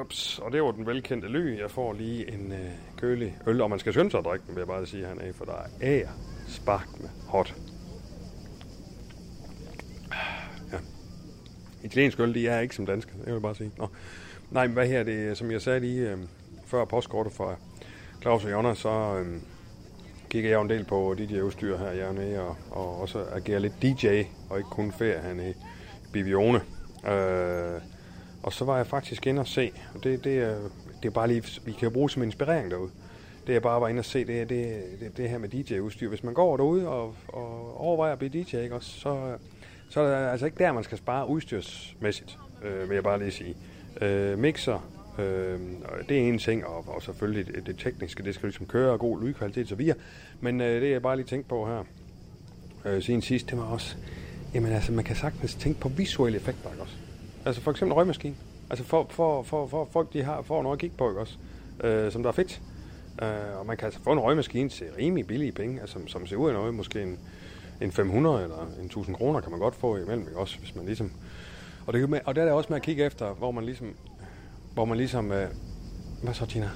[0.00, 1.58] Ups, og det var den velkendte ly.
[1.60, 4.54] Jeg får lige en øh, kølig øl, og man skal skynde sig at drikke den,
[4.54, 6.08] vil jeg bare sige hernede, for der er ære
[6.48, 7.54] spark med hot.
[10.72, 10.78] Ja.
[11.84, 13.70] Italiensk øl, de er ikke som danske, det vil jeg bare sige.
[13.76, 13.88] Nå.
[14.54, 16.18] Nej, men hvad her det, som jeg sagde lige øh,
[16.66, 17.56] før postkortet fra
[18.22, 19.40] Claus og Jonna, så øh,
[20.30, 24.22] kigger jeg jo en del på DJ-udstyr her hernede, og, og også agerer lidt DJ,
[24.50, 25.54] og ikke kun ferie hernede i
[26.12, 26.60] Bivione.
[27.12, 27.80] Øh,
[28.42, 30.58] og så var jeg faktisk inde og se, og det, det, er,
[31.02, 32.90] det er bare lige, vi kan jo bruge som inspirering derude.
[33.46, 36.08] Det jeg bare var inde og se, det er det, det, det her med DJ-udstyr.
[36.08, 39.36] Hvis man går derude og, og overvejer at blive DJ, ikke, også, så,
[39.90, 43.30] så er det altså ikke der, man skal spare udstyrsmæssigt, øh, vil jeg bare lige
[43.30, 43.56] sige.
[44.00, 45.60] Øh, mixer, øh,
[46.08, 48.98] det er en ting, og, og selvfølgelig det, det tekniske, det skal ligesom køre, og
[48.98, 49.96] god lydkvalitet og så videre.
[50.40, 51.84] Men øh, det jeg bare lige tænkt på her,
[52.84, 53.96] øh, siden sidst, det var også,
[54.54, 56.94] jamen altså, man kan sagtens tænke på visuelle effekter, ikke også?
[57.44, 58.36] Altså for eksempel røgmaskinen.
[58.70, 61.36] Altså for, for, for, for folk, de har, får noget at kigge på, ikke også?
[61.84, 62.60] Øh, som der er fedt.
[63.22, 66.26] Øh, og man kan altså få en røgmaskine til rimelig billige penge, altså, som, som
[66.26, 67.18] ser ud af noget, måske en,
[67.80, 70.58] en 500 eller en 1000 kroner kan man godt få imellem, ikke også?
[70.58, 71.12] Hvis man ligesom...
[71.86, 73.64] Og det, er med, og det er der også med at kigge efter, hvor man
[73.64, 73.94] ligesom...
[74.74, 75.32] Hvor man ligesom...
[75.32, 75.48] Øh,
[76.22, 76.70] hvad så, Tina?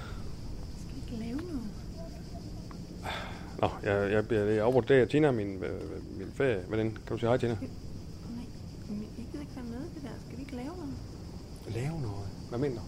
[3.60, 5.08] Nå, jeg, jeg, jeg, jeg det.
[5.10, 5.80] Tina, min, øh,
[6.18, 6.62] min ferie.
[6.68, 6.90] Hvordan?
[6.90, 7.54] Kan du sige hej, Tina?
[7.60, 7.60] Nej,
[9.16, 10.08] jeg gider ikke være med det der.
[10.26, 10.94] Skal vi ikke lave noget?
[11.68, 12.28] Lave noget?
[12.48, 12.82] Hvad mener du?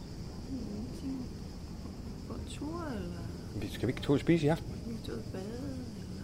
[2.28, 4.72] Gå tur, eller Vi- Skal vi ikke tage og spise i aften?
[4.86, 5.42] vi kan tage og bade,
[6.00, 6.22] eller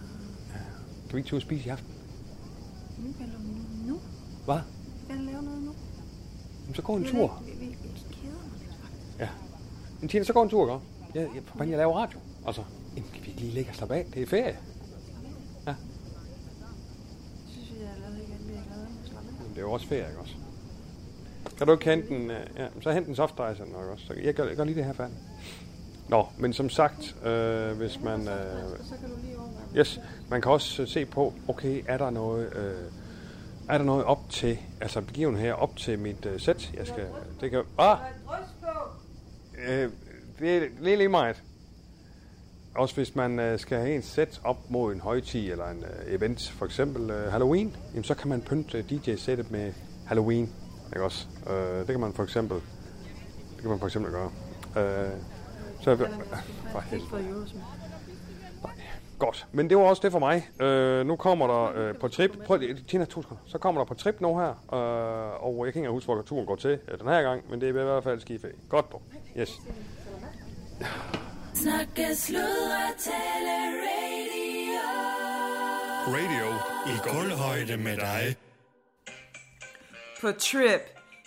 [1.05, 1.93] Skal vi ikke tage og spise i aften?
[2.97, 3.99] nu kan lave noget nu.
[4.45, 4.59] Hvad?
[5.07, 5.71] Vi kan lave noget nu.
[6.75, 7.43] Så gå en Jeg tur.
[9.19, 9.29] Ja.
[9.99, 10.79] Men Tina, så gå en tur, ikke?
[11.15, 12.19] Jeg, jeg, for jeg laver radio.
[12.47, 12.63] Altså,
[12.95, 14.05] jamen, kan vi ikke lige ligge og slappe af?
[14.13, 14.57] Det er ferie.
[15.65, 15.75] Jeg
[17.47, 18.37] synes, jeg er lavet igen.
[18.47, 18.87] Vi er glade.
[19.39, 20.33] Jamen, det er jo også ferie, ikke også?
[21.57, 22.31] Kan du ikke hente den?
[22.31, 23.15] øh, Ja, så hent en
[23.71, 24.05] noget, ikke også?
[24.05, 25.19] Så jeg gør, jeg gør lige det her færdigt.
[26.09, 28.27] Nå, men som sagt, øh, hvis man...
[28.27, 28.35] Øh.
[29.77, 29.99] Yes,
[30.29, 32.91] man kan også øh, se på, okay, er der noget, øh,
[33.69, 37.07] er der noget op til, altså begiven her op til mit øh, sæt, jeg skal,
[37.41, 37.97] det kan, ah,
[39.67, 39.91] øh,
[40.39, 41.43] det er er lige meget.
[42.75, 46.13] Også hvis man øh, skal have en sæt op mod en højtid eller en øh,
[46.13, 49.73] event, for eksempel øh, Halloween, jamen, så kan man pynte DJ-sættet med
[50.05, 50.53] Halloween,
[50.93, 51.27] ikke også?
[51.49, 52.57] Øh, det kan man for eksempel,
[53.55, 54.31] det kan man for eksempel gøre.
[54.77, 55.11] Øh,
[55.81, 55.99] så, øh,
[56.71, 57.47] for helvede.
[59.19, 60.49] Godt, men det var også det for mig.
[60.61, 62.37] Øh, nu kommer der øh, på trip.
[62.45, 63.43] Prøv lige, Tina, to sekunder.
[63.45, 64.49] Så kommer der på trip nu her.
[64.49, 67.61] Øh, og jeg kan ikke huske, hvor turen går til øh, den her gang, men
[67.61, 68.55] det er i hvert fald skiferie.
[68.69, 69.01] Godt på.
[69.39, 69.59] Yes.
[71.53, 73.53] Snakke, sludre, tale,
[73.87, 74.47] radio.
[76.07, 76.53] Radio
[76.87, 78.35] i kulhøjde med dig.
[80.21, 80.81] På Trip,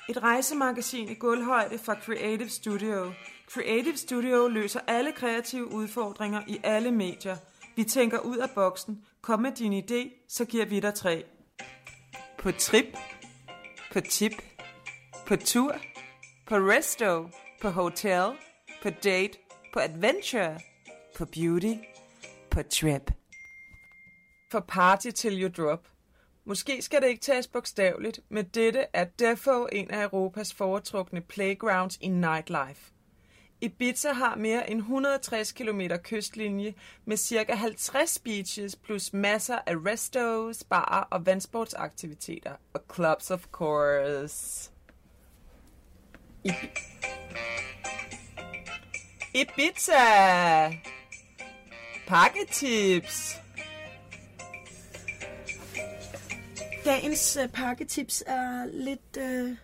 [0.09, 3.13] et rejsemagasin i gulvhøjde fra Creative Studio.
[3.55, 7.37] Creative Studio løser alle kreative udfordringer i alle medier.
[7.81, 9.05] Vi tænker ud af boksen.
[9.21, 11.25] Kom med din idé, så giver vi dig tre.
[12.39, 12.97] På Trip,
[13.93, 14.33] på Tip,
[15.27, 15.77] på Tur,
[16.47, 17.29] på Resto,
[17.61, 18.37] på Hotel,
[18.83, 19.39] på Date,
[19.73, 20.61] på Adventure,
[21.17, 21.75] på Beauty,
[22.51, 23.13] på Trip.
[24.53, 25.89] For party till you drop.
[26.45, 31.97] Måske skal det ikke tages bogstaveligt, men dette er Defo en af Europas foretrukne playgrounds
[32.01, 32.93] i nightlife.
[33.61, 37.55] Ibiza har mere end 160 km kystlinje med ca.
[37.55, 42.53] 50 beaches plus masser af restos, barer og vandsportsaktiviteter.
[42.73, 44.71] Og clubs of course.
[46.49, 46.81] Ib-
[49.35, 49.93] Ibiza!
[52.07, 53.37] Pakketips!
[56.85, 59.57] Dagens øh, pakketips er lidt øh,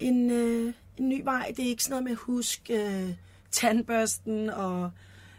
[0.00, 1.52] en, øh, en ny vej.
[1.56, 3.14] Det er ikke sådan noget med husk øh,
[3.50, 4.90] tandbørsten og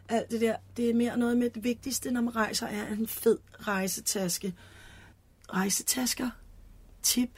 [0.10, 0.56] alt det der.
[0.78, 4.54] Det er mere noget med det vigtigste, når man rejser, er en fed rejsetaske.
[5.54, 6.30] Rejsetasker.
[7.02, 7.30] Tip.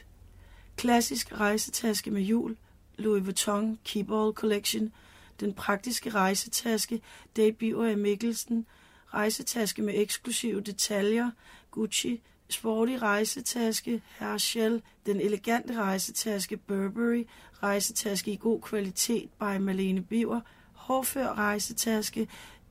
[0.76, 2.56] Klassisk rejsetaske med hjul.
[2.98, 4.92] Louis Vuitton Keepall Collection.
[5.40, 7.00] Den praktiske rejsetaske.
[7.36, 8.66] Debuter af Mikkelsen.
[9.14, 11.30] Rejsetaske med eksklusive detaljer.
[11.70, 17.26] Gucci sporty rejsetaske, Herschel, den elegante rejsetaske Burberry,
[17.62, 20.40] rejsetaske i god kvalitet by Malene Biver,
[20.72, 22.28] hårfør rejsetaske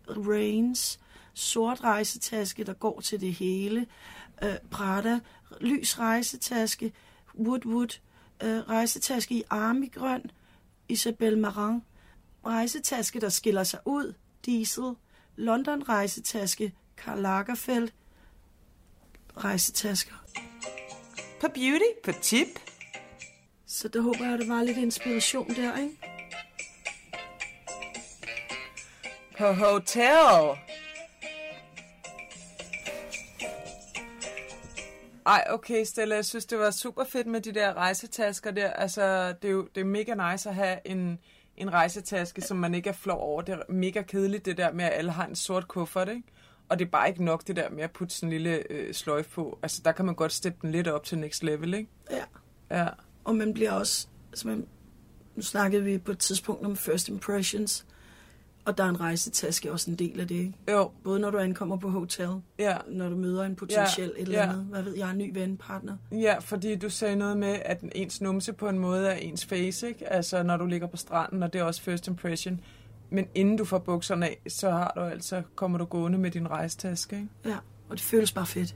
[0.07, 0.99] Reigns,
[1.33, 3.85] sort rejsetaske, der går til det hele,
[4.43, 5.19] øh, Prada,
[5.61, 6.93] lys rejsetaske,
[7.39, 7.99] Woodwood,
[8.43, 10.31] øh, rejsetaske i armigrøn,
[10.89, 11.83] Isabel Marant.
[12.45, 14.13] Rejsetaske, der skiller sig ud,
[14.45, 14.93] Diesel.
[15.35, 17.89] London rejsetaske, Karl Lagerfeld.
[19.37, 20.15] Rejsetasker.
[21.41, 22.47] På beauty, på tip.
[23.67, 25.97] Så der håber jeg, der var lidt inspiration der, ikke?
[29.37, 30.57] På hotel.
[35.25, 38.69] Ej, okay, Stella, jeg synes, det var super fedt med de der rejsetasker der.
[38.69, 41.19] Altså, det er jo det er mega nice at have en,
[41.57, 43.41] en rejsetaske, som man ikke er flov over.
[43.41, 46.23] Det er mega kedeligt, det der med, at alle har en sort kuffert, ikke?
[46.71, 48.93] Og det er bare ikke nok, det der med at putte sådan en lille øh,
[48.93, 49.60] sløjf på.
[49.62, 51.89] Altså, der kan man godt steppe den lidt op til next level, ikke?
[52.12, 52.23] Ja.
[52.77, 52.88] Ja.
[53.23, 54.07] Og man bliver også...
[54.31, 54.65] Altså man,
[55.36, 57.86] nu snakkede vi på et tidspunkt om first impressions,
[58.65, 60.53] og der er en rejsetaske også en del af det, ikke?
[60.71, 60.91] Jo.
[61.03, 62.29] Både når du ankommer på hotel,
[62.60, 62.77] Ja.
[62.88, 64.49] når du møder en potentiel Ja, et eller ja.
[64.49, 65.97] andet, hvad ved jeg, en ny ven, partner.
[66.12, 69.88] Ja, fordi du sagde noget med, at ens numse på en måde er ens face,
[69.88, 70.07] ikke?
[70.13, 72.60] Altså, når du ligger på stranden, og det er også first impression.
[73.13, 76.50] Men inden du får bukserne af, så har du altså, kommer du gående med din
[76.50, 77.30] rejstaske, ikke?
[77.45, 77.58] Ja,
[77.89, 78.76] og det føles bare fedt.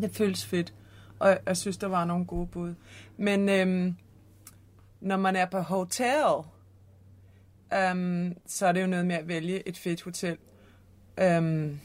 [0.00, 0.74] Det føles fedt.
[1.18, 2.74] Og jeg, jeg synes, der var nogle gode bud.
[3.16, 3.94] Men øhm,
[5.00, 6.24] når man er på hotel,
[7.74, 10.36] øhm, så er det jo noget med at vælge et fedt hotel.
[11.18, 11.80] Øhm,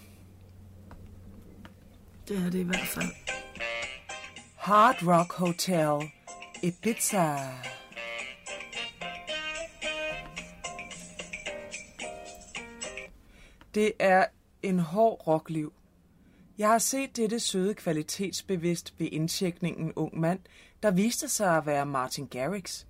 [2.27, 3.07] Det er det i hvert fald.
[4.55, 6.09] Hard Rock Hotel,
[6.63, 7.35] Ibiza.
[13.75, 14.25] Det er
[14.63, 15.73] en hård rockliv.
[16.57, 20.39] Jeg har set dette søde kvalitetsbevidst ved indtjekningen ung mand,
[20.83, 22.85] der viste sig at være Martin Garrix.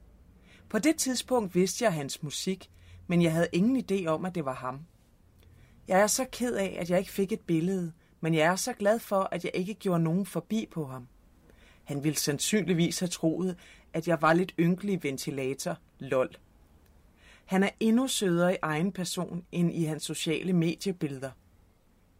[0.70, 2.70] På det tidspunkt vidste jeg hans musik,
[3.08, 4.80] men jeg havde ingen idé om, at det var ham.
[5.88, 8.74] Jeg er så ked af, at jeg ikke fik et billede, men jeg er så
[8.74, 11.08] glad for, at jeg ikke gjorde nogen forbi på ham.
[11.84, 13.58] Han ville sandsynligvis have troet,
[13.94, 15.78] at jeg var lidt ynkelig ventilator.
[16.00, 16.38] Lol.
[17.46, 21.32] Han er endnu sødere i egen person end i hans sociale mediebilleder.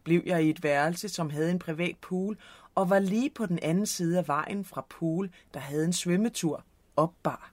[0.04, 2.38] Blev jeg i et værelse, som havde en privat pool,
[2.74, 6.64] og var lige på den anden side af vejen fra pool, der havde en svømmetur,
[6.96, 7.52] opbar.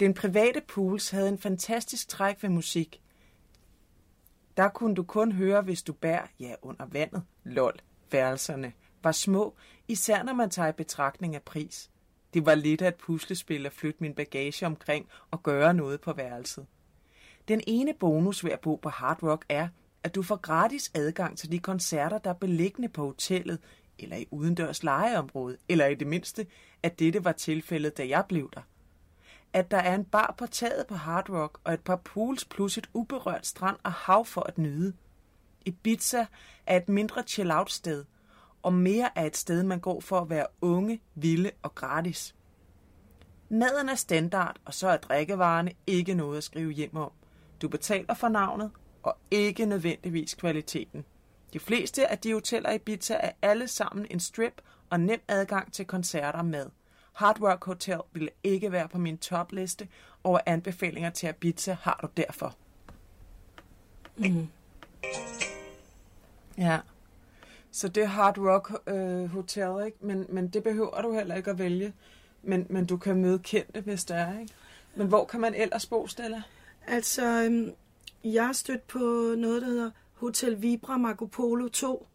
[0.00, 3.02] Den private pools havde en fantastisk træk ved musik.
[4.56, 7.74] Der kunne du kun høre, hvis du bær, ja, under vandet, lol,
[8.10, 9.54] værelserne, var små,
[9.88, 11.90] især når man tager i betragtning af pris.
[12.36, 16.12] Det var lidt af et puslespil at flytte min bagage omkring og gøre noget på
[16.12, 16.66] værelset.
[17.48, 19.68] Den ene bonus ved at bo på Hard Rock er,
[20.02, 23.58] at du får gratis adgang til de koncerter, der er beliggende på hotellet,
[23.98, 26.46] eller i udendørs legeområde, eller i det mindste,
[26.82, 28.62] at dette var tilfældet, da jeg blev der.
[29.52, 32.78] At der er en bar på taget på Hard Rock og et par pools plus
[32.78, 34.92] et uberørt strand og hav for at nyde.
[35.66, 36.26] Ibiza
[36.66, 38.04] er et mindre chill-out sted,
[38.66, 42.34] og mere er et sted, man går for at være unge, vilde og gratis.
[43.48, 47.10] Maden er standard, og så er drikkevarerne ikke noget at skrive hjem om.
[47.62, 48.70] Du betaler for navnet,
[49.02, 51.04] og ikke nødvendigvis kvaliteten.
[51.52, 55.72] De fleste af de hoteller i Ibiza er alle sammen en strip og nem adgang
[55.72, 56.66] til koncerter med.
[57.12, 59.88] Hard Rock Hotel ville ikke være på min topliste
[60.24, 62.56] over anbefalinger til Ibiza, har du derfor.
[64.16, 64.48] Mm.
[66.58, 66.80] Ja.
[67.76, 69.98] Så det er Hard Rock øh, Hotel, ikke?
[70.00, 71.94] Men, men det behøver du heller ikke at vælge.
[72.42, 74.52] Men, men du kan møde kendte, hvis der er, ikke?
[74.94, 76.42] Men hvor kan man ellers bo, Stella?
[76.86, 77.72] Altså, øhm,
[78.24, 78.98] jeg har stødt på
[79.38, 82.06] noget, der hedder Hotel Vibra Marco Polo 2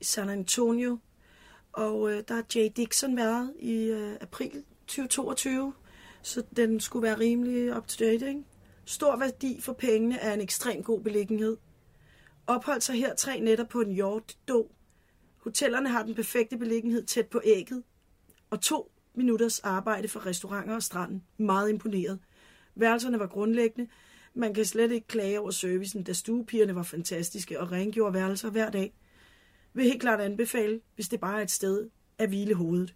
[0.00, 0.98] i San Antonio.
[1.72, 5.72] Og øh, der har Jay Dixon været i øh, april 2022,
[6.22, 8.44] så den skulle være rimelig up to date, ikke?
[8.84, 11.56] Stor værdi for pengene er en ekstrem god beliggenhed.
[12.46, 14.70] Opholdt sig her tre nætter på en yacht do.
[15.40, 17.82] Hotellerne har den perfekte beliggenhed tæt på ægget.
[18.50, 21.24] Og to minutters arbejde fra restauranter og stranden.
[21.36, 22.18] Meget imponeret.
[22.74, 23.90] Værelserne var grundlæggende.
[24.34, 28.70] Man kan slet ikke klage over servicen, da stuepigerne var fantastiske og rengjorde værelser hver
[28.70, 28.94] dag.
[29.72, 32.94] Vil helt klart anbefale, hvis det bare er et sted at hvile hovedet.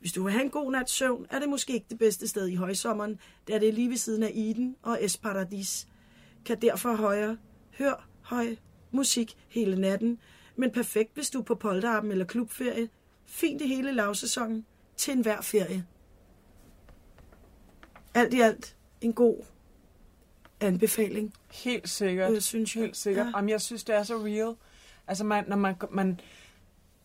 [0.00, 2.48] Hvis du vil have en god nats søvn, er det måske ikke det bedste sted
[2.48, 5.88] i højsommeren, da det er lige ved siden af Eden og Esparadis.
[6.44, 7.38] Kan derfor højre,
[7.78, 8.56] hør høj
[8.90, 10.18] musik hele natten,
[10.56, 12.88] men perfekt hvis du er på polterappen eller klubferie.
[13.26, 15.86] Fint i hele lavsæsonen til enhver ferie.
[18.14, 19.44] Alt i alt en god
[20.60, 21.34] anbefaling.
[21.52, 22.32] Helt sikkert.
[22.32, 23.26] Jeg synes, Helt sikkert.
[23.26, 23.32] Ja.
[23.36, 24.54] Jamen, jeg synes, det er så real.
[25.06, 26.20] Altså, man, når man, man,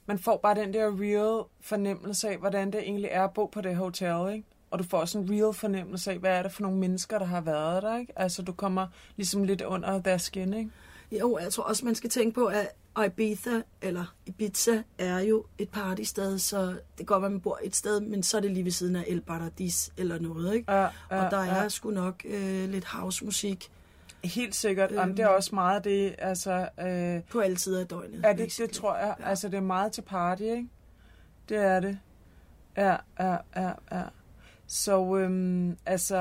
[0.05, 3.61] man får bare den der real fornemmelse af, hvordan det egentlig er at bo på
[3.61, 4.47] det hotel, ikke?
[4.71, 7.25] Og du får også en real fornemmelse af, hvad er det for nogle mennesker, der
[7.25, 8.13] har været der, ikke?
[8.15, 10.71] Altså, du kommer ligesom lidt under deres skin, ikke?
[11.11, 12.67] Jo, jeg tror også, man skal tænke på, at
[12.99, 17.59] Og Ibiza, eller Ibiza, er jo et partysted, så det kan godt være, man bor
[17.63, 20.71] et sted, men så er det lige ved siden af El Paradis eller noget, ikke?
[20.71, 23.71] Ja, og der er sgu nok øh, lidt housemusik
[24.23, 24.91] Helt sikkert.
[24.91, 26.69] Øhm, det er også meget det, altså...
[26.79, 28.23] Øh, på alle tider af døgnet.
[28.23, 29.15] Ja, det, det tror jeg.
[29.19, 29.29] Ja.
[29.29, 30.67] Altså, det er meget til party, ikke?
[31.49, 31.99] Det er det.
[32.77, 34.03] Ja, ja, ja, ja.
[34.67, 36.17] Så, øhm, altså...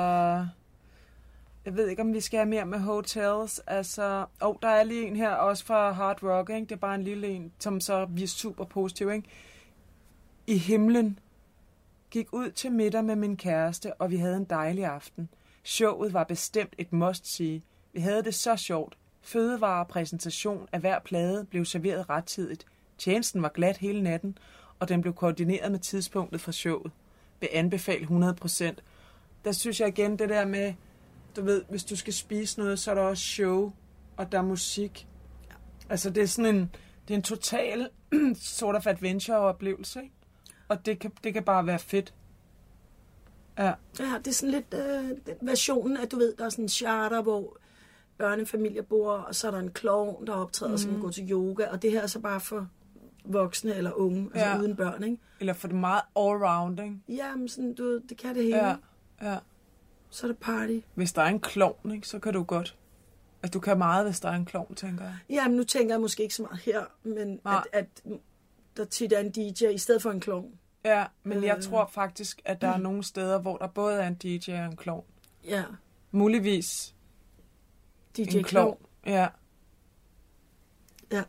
[1.68, 3.58] Jeg ved ikke, om vi skal have mere med hotels.
[3.58, 6.64] Altså, oh, der er lige en her, også fra Hard Rock, ikke?
[6.64, 9.28] Det er bare en lille en, som så vi er super positiv, ikke?
[10.46, 11.18] I himlen
[12.10, 15.28] gik ud til middag med min kæreste, og vi havde en dejlig aften.
[15.64, 17.62] Showet var bestemt et must-see.
[17.92, 18.98] Vi havde det så sjovt.
[19.22, 22.66] Fødevarepræsentation af hver plade blev serveret rettidigt.
[22.98, 24.38] Tjenesten var glat hele natten,
[24.78, 26.92] og den blev koordineret med tidspunktet for showet.
[27.40, 28.74] Vil anbefale 100%.
[29.44, 30.74] Der synes jeg igen det der med,
[31.38, 33.72] du ved, hvis du skal spise noget, så er der også show,
[34.16, 35.06] og der er musik.
[35.88, 36.70] Altså det er sådan en,
[37.08, 37.88] det er en total
[38.34, 40.14] sort of adventure-oplevelse, ikke?
[40.68, 42.14] Og det kan, det kan bare være fedt.
[43.58, 43.72] Ja.
[44.00, 47.22] Ja, det er sådan lidt øh, versionen af, du ved, der er sådan en charter,
[47.22, 47.56] hvor
[48.18, 50.78] børnefamilier bor, og så er der en klovn, der optræder, mm.
[50.78, 52.68] som går til yoga, og det her er så bare for
[53.24, 54.58] voksne eller unge, altså Ja.
[54.60, 55.16] uden børn, ikke?
[55.40, 56.96] Eller for det meget all-round, ikke?
[57.08, 58.56] Ja, men sådan, du det kan det hele.
[58.66, 58.76] Ja,
[59.22, 59.38] ja.
[60.10, 60.78] Så er det party.
[60.94, 62.76] Hvis der er en klovn, ikke, så kan du godt.
[63.42, 65.16] Altså, du kan meget, hvis der er en klovn, tænker jeg.
[65.30, 67.64] Ja, men nu tænker jeg måske ikke så meget her, men Nej.
[67.72, 68.18] at, at
[68.76, 70.52] der tit er en DJ i stedet for en klovn.
[70.84, 71.62] Ja, men jeg Øh.
[71.62, 74.76] tror faktisk, at der er nogle steder, hvor der både er en DJ og en
[74.76, 75.04] klovn.
[75.44, 75.64] Ja,
[76.10, 76.94] Muligvis
[78.16, 78.78] DJ en klovn.
[79.06, 79.28] Ja.
[81.12, 81.22] Ja.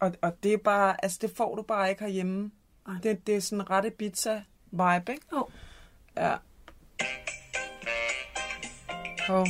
[0.00, 2.50] Og, og det er bare, altså det får du bare ikke herhjemme.
[3.02, 5.26] Det, det er sådan ret Ibiza-vibe, ikke?
[5.32, 5.48] Jo.
[6.16, 6.36] Ja.
[9.30, 9.46] Oh.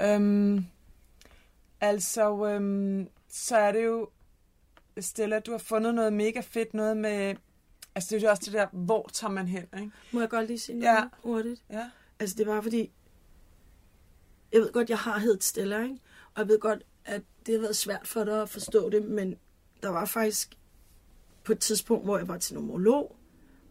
[0.00, 0.64] Øhm,
[1.80, 4.08] altså, øhm, så er det jo,
[5.00, 7.34] Stella, du har fundet noget mega fedt, noget med,
[7.94, 9.90] altså det er jo også det der, hvor tager man hen, ikke?
[10.12, 10.94] Må jeg godt lige sige Ja.
[10.94, 11.62] noget hurtigt?
[11.70, 11.90] Ja.
[12.18, 12.92] Altså, det var fordi,
[14.52, 15.98] jeg ved godt, jeg har heddet Stella, ikke?
[16.34, 19.36] Og jeg ved godt, at det har været svært for dig at forstå det, men
[19.82, 20.54] der var faktisk
[21.44, 23.16] på et tidspunkt, hvor jeg var til numerolog,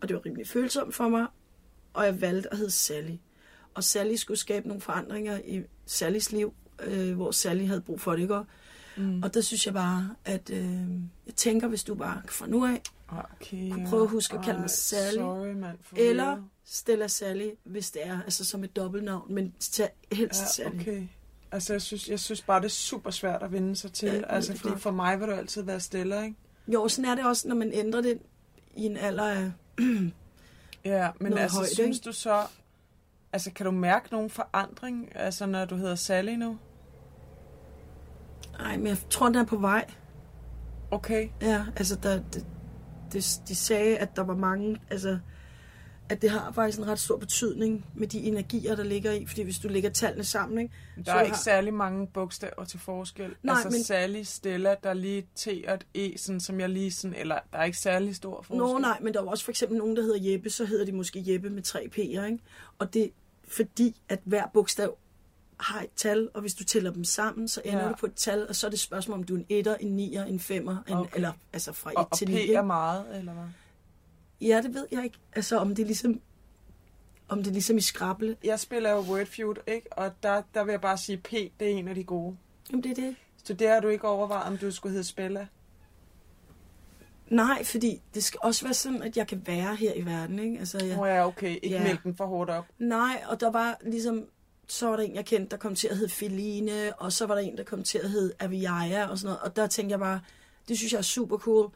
[0.01, 1.27] og det var rimelig følsomt for mig,
[1.93, 3.15] og jeg valgte at hedde Sally.
[3.77, 8.11] Og Sally skulle skabe nogle forandringer i Sallys liv, øh, hvor Sally havde brug for
[8.11, 8.39] det, ikke?
[8.97, 9.23] Mm.
[9.23, 10.65] Og der synes jeg bare, at øh,
[11.25, 14.59] jeg tænker, hvis du bare fra nu af Okay, kunne prøve at huske at kalde
[14.59, 15.55] mig Sally, Sorry.
[15.81, 16.43] For eller.
[16.65, 19.53] Stella Sally, hvis det er, altså som et dobbeltnavn, men
[20.11, 20.79] helst Ja, Sally.
[20.81, 21.07] okay.
[21.51, 24.09] Altså, jeg synes, jeg synes bare, det er super svært at vende sig til.
[24.09, 26.35] Ja, altså, fordi for mig vil du altid være stille, ikke?
[26.67, 28.19] Jo, sådan er det også, når man ændrer det
[28.75, 29.51] i en alder af...
[30.85, 32.05] Ja, men altså, højt, synes ikke?
[32.05, 32.43] du så...
[33.33, 36.57] Altså, kan du mærke nogen forandring, altså, når du hedder Sally nu?
[38.59, 39.85] Nej, men jeg tror, den er på vej.
[40.91, 41.29] Okay.
[41.41, 42.45] Ja, altså, der, det,
[43.13, 44.81] det, de sagde, at der var mange...
[44.89, 45.19] Altså,
[46.09, 49.25] at det har faktisk en ret stor betydning med de energier, der ligger i.
[49.25, 50.73] Fordi hvis du lægger tallene sammen, ikke?
[51.05, 53.35] Der er ikke særlig mange bogstaver til forskel.
[53.43, 56.69] Nej, altså, men- Sally, Stella, der er lige T og et E, sådan, som jeg
[56.69, 57.15] lige sådan...
[57.19, 58.57] Eller, der er ikke særlig stor forskel.
[58.57, 60.91] Nå, nej, men der er også for eksempel nogen, der hedder Jeppe, så hedder de
[60.91, 62.39] måske Jeppe med tre P'er, ikke?
[62.79, 63.07] Og det er
[63.47, 64.97] fordi, at hver bogstav
[65.59, 67.89] har et tal, og hvis du tæller dem sammen, så ender Ja.
[67.89, 69.75] du på et tal, og så er det et spørgsmål, om du er en etter,
[69.75, 71.15] en nier, en femmer, en, Okay.
[71.15, 72.35] eller altså fra 1 Og, og til P 9.
[72.39, 72.53] ikke?
[72.53, 73.43] er meget, eller hvad?
[74.41, 75.17] Ja, det ved jeg ikke.
[75.35, 76.21] Altså, om det er ligesom,
[77.27, 78.37] om det er ligesom i skrable.
[78.43, 79.93] Jeg spiller jo Wordfeud, ikke?
[79.97, 82.37] Og der, der vil jeg bare sige, P, det er en af de gode.
[82.69, 83.15] Jamen, det er det.
[83.43, 85.47] Så det har du ikke overvejet, om du skulle hedde Spella?
[87.29, 90.59] Nej, fordi det skal også være sådan, at jeg kan være her i verden, ikke?
[90.59, 91.59] Altså, jeg, oh, ja, okay.
[91.63, 91.83] Ikke Ja.
[91.83, 92.65] mælke den for hårdt op.
[92.79, 94.25] Nej, og der var ligesom,
[94.67, 97.35] så var der en, jeg kendte, der kom til at hedde Feline, og så var
[97.35, 99.39] der en, der kom til at hedde Aviaja og sådan noget.
[99.39, 100.19] Og der tænkte jeg bare,
[100.67, 101.69] det synes jeg er super cool,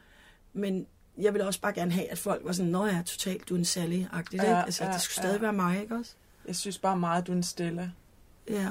[0.52, 0.86] men
[1.18, 3.58] jeg ville også bare gerne have, at folk var sådan, nå ja, totalt, du er
[3.58, 4.56] en Sally-agtig, Ja, ikke?
[4.56, 5.28] Altså, ja, det skulle ja.
[5.28, 6.12] stadig være mig, ikke også?
[6.46, 7.90] Jeg synes bare meget, du er en Stella.
[8.50, 8.68] Ja,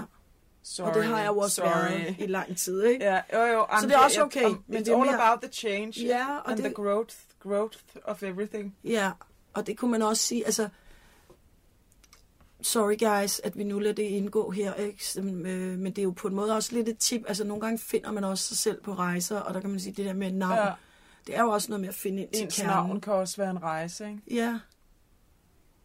[0.63, 0.87] Sorry.
[0.89, 1.67] og det har jeg jo også Sorry.
[1.67, 3.05] været i lang tid, ikke?
[3.05, 3.65] Ja, jo, jo.
[3.81, 6.01] Så det er også okay, men men it's det er all mere- about the change
[6.05, 8.75] Ja, og and det- the growth, growth of everything.
[8.83, 9.11] Ja,
[9.53, 10.69] og det kunne man også sige, altså,
[12.61, 15.03] sorry guys, at vi nu lader det indgå her, ikke?
[15.17, 15.23] Øh,
[15.79, 18.11] men det er jo på en måde også lidt et tip, altså nogle gange finder
[18.11, 20.57] man også sig selv på rejser, og der kan man sige, det der med navn,
[20.57, 20.71] Ja.
[21.27, 22.69] Det er jo også noget med at finde ind til Ens kernen.
[22.69, 24.21] navn kan også være en rejse, ikke?
[24.31, 24.59] Ja,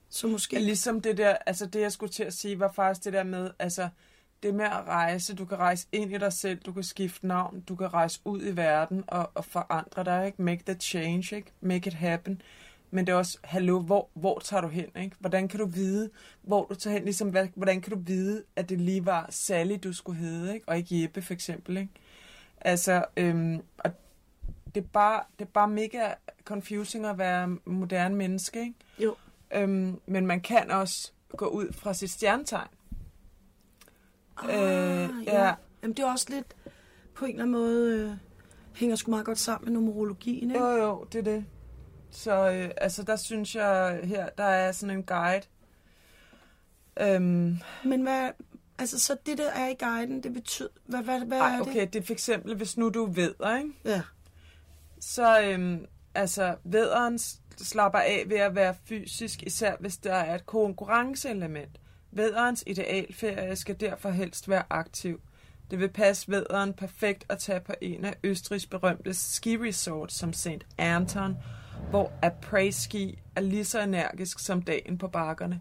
[0.09, 3.13] så måske, Ligesom det der, altså det jeg skulle til at sige, var faktisk det
[3.13, 3.89] der med, altså
[4.43, 7.61] det med at rejse, du kan rejse ind i dig selv, du kan skifte navn,
[7.61, 10.43] du kan rejse ud i verden og, og forandre dig, ikke?
[10.43, 11.53] Make the change, ikke?
[11.61, 12.43] Make it happen.
[12.91, 15.17] Men det er også, hallo, hvor, hvor tager du hen, ikke?
[15.19, 16.11] Hvordan kan du vide,
[16.43, 19.77] hvor du tager hen, ligesom, hvad, hvordan kan du vide, at det lige var Sally,
[19.85, 20.69] du skulle hedde, ikke?
[20.69, 21.93] Og ikke Jeppe, for eksempel, ikke?
[22.61, 23.91] Altså, øhm, og
[24.77, 26.13] det er, bare, det er bare mega
[26.45, 28.75] confusing at være moderne menneske, ikke?
[28.99, 29.15] Jo.
[29.55, 32.69] Øhm, men man kan også gå ud fra sit stjernetegn.
[34.37, 35.45] Ah, Øh, ja.
[35.47, 35.55] ja.
[35.83, 36.57] Jamen, det er også lidt
[37.15, 38.11] på en eller anden måde øh,
[38.75, 40.65] hænger sgu meget godt sammen med numerologien, ikke?
[40.65, 41.45] Jo, jo, det er det.
[42.11, 45.43] Så øh, altså, der synes jeg her, der er sådan en guide.
[47.01, 48.31] Øhm, Men hvad,
[48.79, 51.81] altså så det der er i guiden, det betyder, hvad, hvad, hvad ej, er okay,
[51.81, 51.93] det?
[51.93, 53.73] det er for eksempel, hvis nu du ved, ikke?
[53.85, 54.03] Ja.
[55.09, 57.19] Så øhm, altså, vederen
[57.57, 61.81] slapper af ved at være fysisk, især hvis der er et konkurrenceelement.
[62.11, 65.21] Vederens idealferie skal derfor helst være aktiv.
[65.71, 70.67] Det vil passe vederen perfekt at tage på en af Østrigs berømte ski-resorts som St.
[70.79, 71.37] Anton,
[71.91, 75.61] hvor après-ski er lige så energisk som dagen på bakkerne.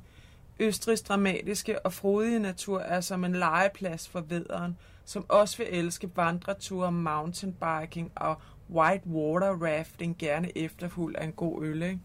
[0.60, 6.10] Østrigs dramatiske og frodige natur er som en legeplads for vædderen, som også vil elske
[6.16, 8.36] vandreture, mountainbiking og
[8.70, 11.84] white water rafting, gerne efterfuld af en god øl.
[11.84, 12.00] Ikke?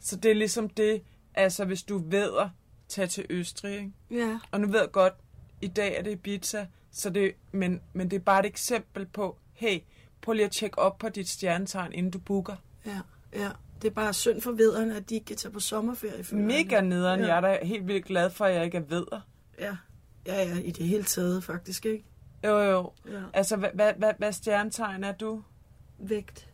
[0.00, 1.02] Så det er ligesom det,
[1.34, 2.48] altså hvis du vædder,
[2.88, 3.76] tag til Østrig.
[3.76, 3.92] Ikke?
[4.10, 4.38] Ja.
[4.50, 5.14] Og nu ved jeg godt,
[5.60, 9.38] i dag er det Ibiza, så det, men, men det er bare et eksempel på,
[9.52, 9.80] hey,
[10.22, 12.56] prøv lige at tjekke op på dit stjernetegn, inden du booker.
[12.86, 13.00] Ja,
[13.32, 13.50] ja.
[13.82, 16.24] Det er bare synd for vederne, at de ikke kan tage på sommerferie.
[16.32, 16.38] jeg.
[16.38, 17.20] Mega nederen.
[17.20, 17.26] Ja.
[17.26, 19.20] Jeg er da helt vildt glad for, at jeg ikke er vedder.
[19.58, 19.76] Ja.
[20.26, 22.04] ja, ja, i det hele taget faktisk, ikke?
[22.44, 22.92] Jo, jo.
[23.08, 23.22] Ja.
[23.32, 25.42] Altså, hvad, hvad, hvad, hvad stjernetegn er du?
[25.98, 26.48] Vægt.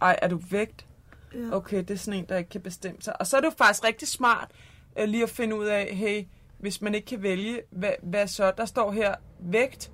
[0.00, 0.86] Ej, er du vægt?
[1.34, 1.52] Ja.
[1.52, 3.20] Okay, det er sådan en, der ikke kan bestemme sig.
[3.20, 4.50] Og så er det jo faktisk rigtig smart
[4.98, 6.24] øh, lige at finde ud af, hey,
[6.58, 8.52] hvis man ikke kan vælge, hvad, hvad så?
[8.56, 9.92] Der står her, vægt,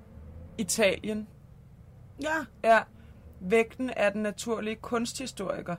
[0.57, 1.27] Italien.
[2.21, 2.79] Ja, Ja,
[3.39, 5.75] vægten er den naturlige kunsthistoriker.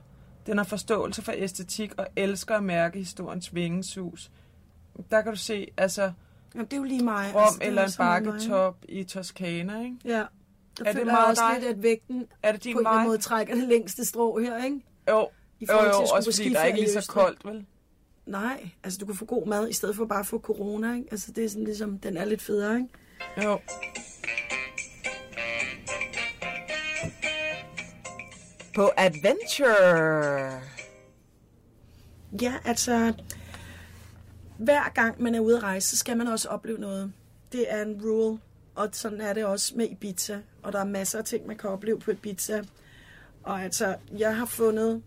[0.49, 4.31] Den har forståelse for æstetik og elsker at mærke historiens vingesus.
[5.11, 6.11] Der kan du se, altså,
[6.55, 7.31] Jamen, det er jo lige mig.
[7.35, 8.23] Rom altså, er eller en mig.
[8.23, 9.95] bakketop i Toskana, ikke?
[10.05, 10.11] Ja.
[10.17, 10.25] Der
[10.77, 11.59] det er det meget også dig?
[11.61, 13.07] lidt, at vægten Er det på din en eller anden vej?
[13.07, 14.81] måde trækker det længste strå her, ikke?
[15.09, 15.29] Jo,
[15.59, 17.65] I jo, jo skulle også på fordi der er ikke lige så koldt, vel?
[18.25, 21.07] Nej, altså du kan få god mad, i stedet for bare at få corona, ikke?
[21.11, 22.89] Altså det er sådan ligesom, den er lidt federe, ikke?
[23.43, 23.59] Jo.
[28.79, 30.61] På adventure.
[32.41, 33.13] Ja, altså,
[34.57, 37.13] hver gang man er ude at rejse, så skal man også opleve noget.
[37.51, 38.39] Det er en rule,
[38.75, 40.39] og sådan er det også med Ibiza.
[40.63, 42.61] Og der er masser af ting, man kan opleve på Ibiza.
[43.43, 45.03] Og altså, jeg har fundet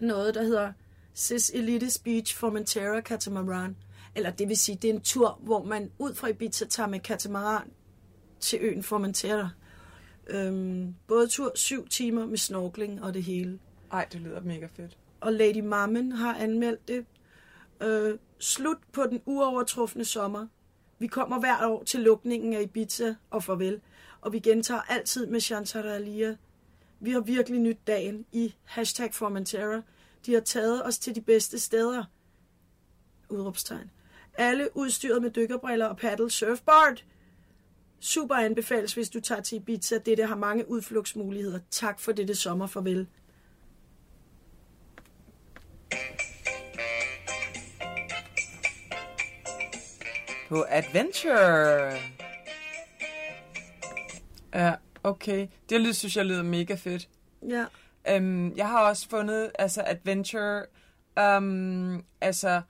[0.00, 0.72] noget, der hedder
[1.14, 3.76] Sis Elites Beach Formentera Catamaran.
[4.14, 7.00] Eller det vil sige, det er en tur, hvor man ud fra Ibiza tager med
[7.00, 7.70] katamaran
[8.40, 9.50] til øen Formentera.
[10.30, 13.58] Øhm, både tur syv timer med snorkling og det hele
[13.92, 14.98] Ej, det lyder mega fedt.
[15.20, 17.06] og Lady Mammen har anmeldt det.
[17.82, 20.46] Øh, slut på den uovertrufne sommer.
[20.98, 23.80] Vi kommer hvert år til lukningen af Ibiza og farvel,
[24.20, 26.36] og vi gentager altid med Chantaria.
[27.00, 29.82] Vi har virkelig nyt dagen i hashtag Formentera.
[30.26, 32.04] De har taget os til de bedste steder.
[33.28, 33.90] Udråbstegn.
[34.34, 37.04] Alle udstyret med dykkerbriller og paddle surfboard.
[38.00, 39.98] Super anbefales, hvis du tager til Ibiza.
[39.98, 41.60] Dette har mange udflugtsmuligheder.
[41.70, 42.66] Tak for dette sommer.
[42.66, 43.06] Farvel.
[50.48, 51.92] På adventure.
[54.54, 55.48] Ja, okay.
[55.68, 57.08] Det lyder, synes jeg lyder mega fedt.
[57.48, 57.66] Ja.
[58.16, 60.66] Um, jeg har også fundet, altså adventure,
[61.36, 62.62] um, altså,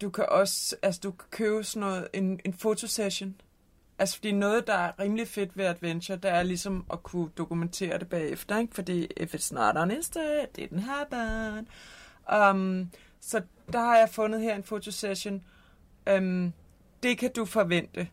[0.00, 3.40] du kan også, altså du kan købe sådan noget, en, en fotosession.
[4.00, 7.98] Altså, fordi noget, der er rimelig fedt ved adventure, det er ligesom at kunne dokumentere
[7.98, 8.74] det bagefter, ikke?
[8.74, 11.68] Fordi if it's not on Insta, it didn't happen.
[12.32, 12.90] Um,
[13.20, 13.42] så
[13.72, 15.42] der har jeg fundet her en fotosession.
[16.16, 16.52] Um,
[17.02, 18.08] det kan du forvente.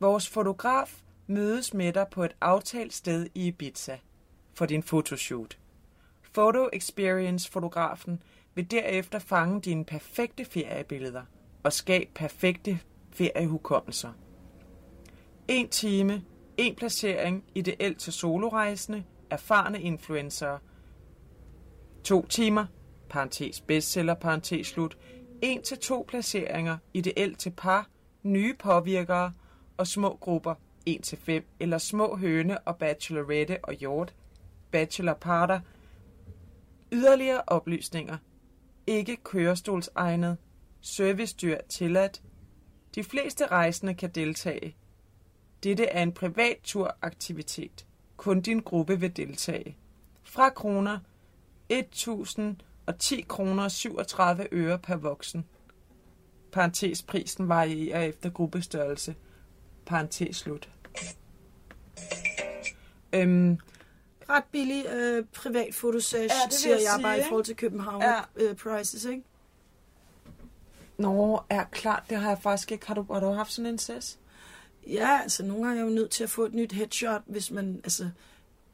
[0.00, 3.96] Vores fotograf mødes med dig på et aftalt sted i Ibiza
[4.54, 5.58] for din fotoshoot.
[6.32, 8.22] Photo Experience-fotografen
[8.54, 11.22] vil derefter fange dine perfekte feriebilleder
[11.62, 14.12] og skabe perfekte feriehukommelser.
[15.48, 16.22] En time,
[16.56, 20.58] en placering, ideelt til solorejsende, erfarne influencer.
[22.04, 22.66] To timer,
[23.08, 24.98] parentes bestseller, parentes slut,
[25.42, 27.88] en til to placeringer, ideelt til par,
[28.22, 29.32] nye påvirkere
[29.76, 30.54] og små grupper,
[30.86, 34.14] 1 til 5, eller små høne og bachelorette og hjort,
[34.70, 35.60] bachelorparter.
[36.92, 38.16] Yderligere oplysninger.
[38.86, 40.36] Ikke kørestolsegnet.
[40.80, 42.22] Servicedyr tilladt.
[42.94, 44.76] De fleste rejsende kan deltage.
[45.62, 47.86] Dette er en privat turaktivitet.
[48.16, 49.76] Kun din gruppe vil deltage.
[50.24, 50.98] Fra kroner
[51.68, 55.44] 1010 kroner 37 øre per voksen.
[56.52, 59.14] Parentes prisen varierer efter gruppestørrelse.
[59.86, 60.68] Parentes slut.
[63.12, 63.58] Øhm,
[64.28, 67.28] Ret billig øh, privat fotosesh, Ja, det siger jeg jeg, sige, bare i ikke?
[67.28, 68.12] forhold til København Ja.
[68.14, 68.20] ja.
[68.36, 69.22] øh, prices, ikke?
[70.98, 72.86] nå, er klart, det har jeg faktisk ikke.
[72.86, 74.18] Har du, har du haft sådan en ses?
[74.86, 77.80] Ja, altså nogle gange er jo nødt til at få et nyt headshot, hvis man
[77.84, 78.08] altså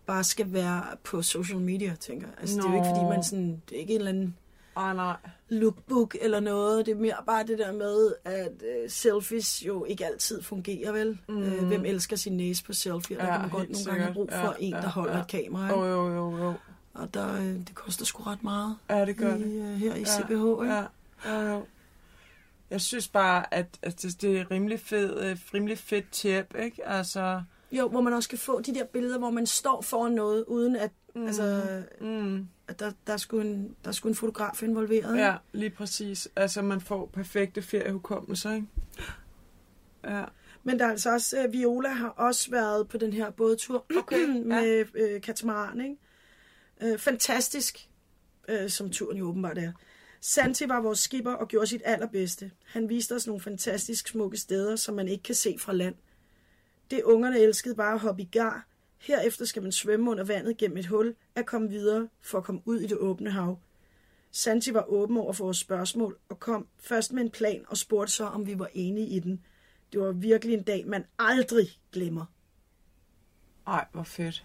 [0.06, 2.36] bare skal være på social media, tænker jeg.
[2.40, 3.08] Altså, det er jo ikke, fordi Nå.
[3.08, 4.36] man sådan, det er ikke en eller anden
[4.76, 5.16] Ah, nej.
[5.48, 6.86] lookbook eller noget.
[6.86, 11.18] Det er mere bare det der med, at øh, selfies jo ikke altid fungerer, vel?
[11.28, 11.42] Mm.
[11.42, 13.16] Øh, hvem elsker sin næse på selfie?
[13.18, 14.86] Og der Ja, kan man godt nogle gange have brug for Ja, en, der ja,
[14.88, 15.20] holder ja.
[15.20, 15.96] et kamera, Jo, ikke?
[15.96, 16.52] jo, jo, jo.
[16.94, 19.62] Og der, øh, det koster sgu ret meget Ja, det gør i, det.
[19.62, 20.74] øh, her i Ja, CBH, ikke?
[20.74, 20.84] Ja,
[21.42, 21.62] jo, jo.
[22.70, 26.86] Jeg synes bare, at, at det- det er rimelig fed, øh, rimelig fedt tip, ikke?
[26.88, 27.42] Altså,
[27.72, 30.76] Jo, hvor man også kan få de der billeder, hvor man står foran noget, uden
[30.76, 31.26] at, mm.
[31.26, 31.62] altså,
[32.00, 35.16] mm, at der, der, er sgu en, der er sgu en fotograf involveret.
[35.18, 36.28] ja, lige præcis.
[36.36, 38.66] Altså, man får perfekte feriehukommelser, ikke?
[40.04, 40.24] Ja.
[40.64, 44.24] Men der er altså også, uh, Viola har også været på den her bådtur Okay,
[44.44, 45.96] med øh, katamaran, ikke?
[46.92, 47.88] Øh, fantastisk,
[48.48, 49.72] øh, som turen jo åbenbart er.
[50.20, 52.50] Santi var vores skipper og gjorde sit allerbedste.
[52.64, 55.94] Han viste os nogle fantastisk smukke steder, som man ikke kan se fra land.
[56.90, 58.66] Det ungerne elskede bare at hoppe i gar.
[58.98, 62.60] Herefter skal man svømme under vandet gennem et hul, at komme videre for at komme
[62.64, 63.58] ud i det åbne hav.
[64.30, 68.12] Santi var åben over for vores spørgsmål og kom først med en plan og spurgte
[68.12, 69.44] så, om vi var enige i den.
[69.92, 72.24] Det var virkelig en dag, man aldrig glemmer.
[73.66, 74.44] Ej, hvor fedt.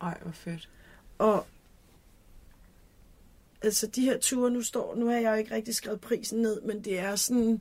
[0.00, 0.70] Ej, hvor fedt.
[1.18, 1.46] Og
[3.64, 6.60] altså de her ture, nu står, nu har jeg jo ikke rigtig skrevet prisen ned,
[6.60, 7.60] men det er sådan,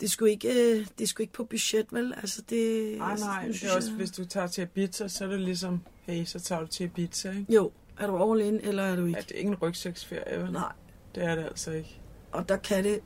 [0.00, 2.14] det skulle ikke, øh, det skulle ikke på budget, vel?
[2.16, 5.24] Altså det, Ej, altså, nej, det er også, jeg- hvis du tager til Ibiza, så
[5.24, 7.54] er det ligesom, hey, så tager du til Ibiza, ikke?
[7.54, 9.20] Jo, er du all in, eller er du Ja, ikke?
[9.28, 10.52] det er ikke en rygsæksferie, vel?
[10.52, 10.72] Nej,
[11.14, 12.00] Det er det altså ikke.
[12.32, 13.00] og der kan det,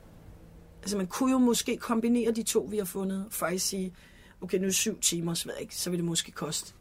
[0.81, 3.93] altså man kunne jo måske kombinere de to, vi har fundet, og faktisk sige,
[4.41, 6.73] okay, nu er syv timer, så ved jeg ikke, så vil det måske koste,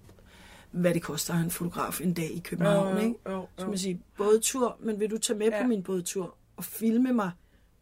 [0.70, 3.14] hvad det koster en fotograf en dag i København, jo, ikke?
[3.28, 3.68] jo, Så jo.
[3.68, 5.56] man sige, bådtur, men vil du tage med ja.
[5.56, 5.62] Ja.
[5.62, 7.30] på min bådtur og filme mig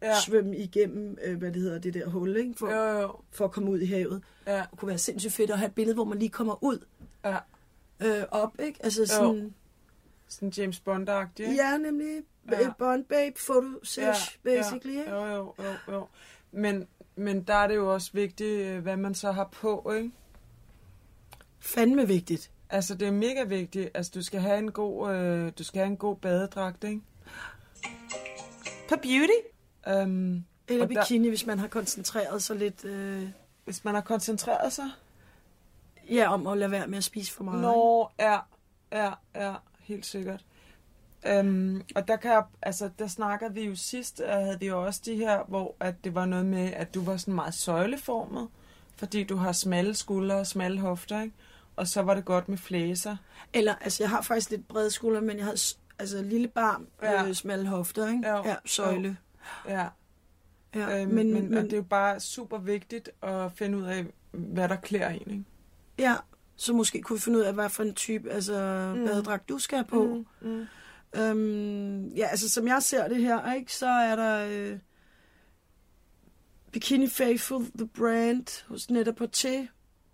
[0.01, 2.53] Ja, svømme igennem, øh, hvad det hedder, det der hul, ikke?
[2.57, 3.15] For, jo, jo.
[3.31, 4.23] for at komme ud i havet.
[4.47, 6.85] Ja, Det kunne være sindssygt fedt at have et billede, hvor man lige kommer ud
[7.25, 7.37] ja.
[7.99, 8.79] øh, op, ikke?
[8.83, 9.53] Altså sådan,
[10.27, 11.55] Sådan James Bond-agtig, ikke?
[11.55, 12.07] ja, nemlig
[12.51, 12.59] Ja.
[12.61, 12.71] ja.
[12.79, 14.99] Bond Babe photo sesh, basically, ja.
[14.99, 15.11] ikke?
[15.11, 16.07] Jo, jo, jo, jo.
[16.51, 20.11] Men, men der er det jo også vigtigt, øh, hvad man så har på, ikke?
[21.59, 22.51] Fandme vigtigt.
[22.69, 23.89] Altså, det er mega vigtigt.
[23.93, 27.01] Altså, du skal have en god, øh, du skal have en god badedragt, ikke?
[28.89, 29.39] På beauty?
[30.03, 33.27] Um, Eller Og der- bikini, hvis man har koncentreret sig lidt øh,
[33.65, 34.85] hvis man har koncentreret sig.
[36.09, 37.61] ja, om at lade være med at spise for meget.
[37.61, 38.37] Nå, ja,
[38.91, 40.45] ja, ja, helt sikkert.
[41.39, 44.85] Um, og der kan jeg, altså, der snakker vi jo sidst, uh, havde vi jo
[44.85, 48.47] også de her, hvor at det var noget med, at du var sådan meget søjleformet,
[48.95, 51.35] fordi du har smalle skuldre og smalle hofter, ikke?
[51.79, 53.17] Og så var det godt med flæser.
[53.53, 56.87] Eller, altså, jeg har faktisk lidt brede skuldre, men jeg har s- altså lille barm,
[57.03, 57.27] Ja.
[57.27, 58.29] øh, smalle hofter, ikke?
[58.29, 59.17] Jo, Ja, søjle.
[59.67, 59.87] Ja,
[60.75, 64.05] Ja, øhm, men, men, og det er jo bare super vigtigt at finde ud af,
[64.31, 65.43] hvad der klæder en, ikke?
[65.99, 66.15] Ja,
[66.55, 69.05] så måske kunne vi finde ud af, hvad for en type altså, mm.
[69.05, 70.25] badedragt du skal have på.
[70.41, 70.49] Mm.
[70.49, 70.65] Mm.
[71.21, 74.79] Øhm, ja, altså som jeg ser det her, ikke, så er der øh,
[76.71, 79.67] Bikini Faithful, The Brand hos Netta Porté.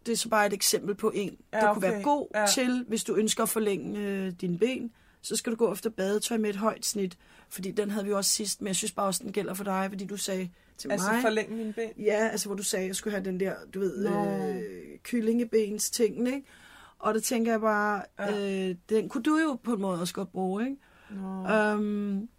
[0.05, 1.91] Det er så bare et eksempel på en, Ja, der kunne okay.
[1.91, 2.45] være god Ja.
[2.47, 4.91] til, hvis du ønsker at forlænge øh, dine ben.
[5.21, 7.17] Så skal du gå efter badetøj med et højt snit.
[7.49, 9.85] Fordi den havde vi også sidst, men jeg synes bare også, den gælder for dig,
[9.89, 11.21] fordi du sagde til Altså mig...
[11.21, 11.89] forlænge mine ben.
[11.97, 14.25] Ja, altså hvor du sagde, at jeg skulle have den der, du ved, Nå.
[14.49, 14.63] øh,
[15.03, 16.43] kyllingebens ting, ikke?
[16.99, 18.69] Og der tænker jeg bare, Ja.
[18.69, 20.77] øh, den kunne du jo på en måde også godt bruge, ikke?
[21.09, 21.73] Nå.
[21.73, 22.29] Um,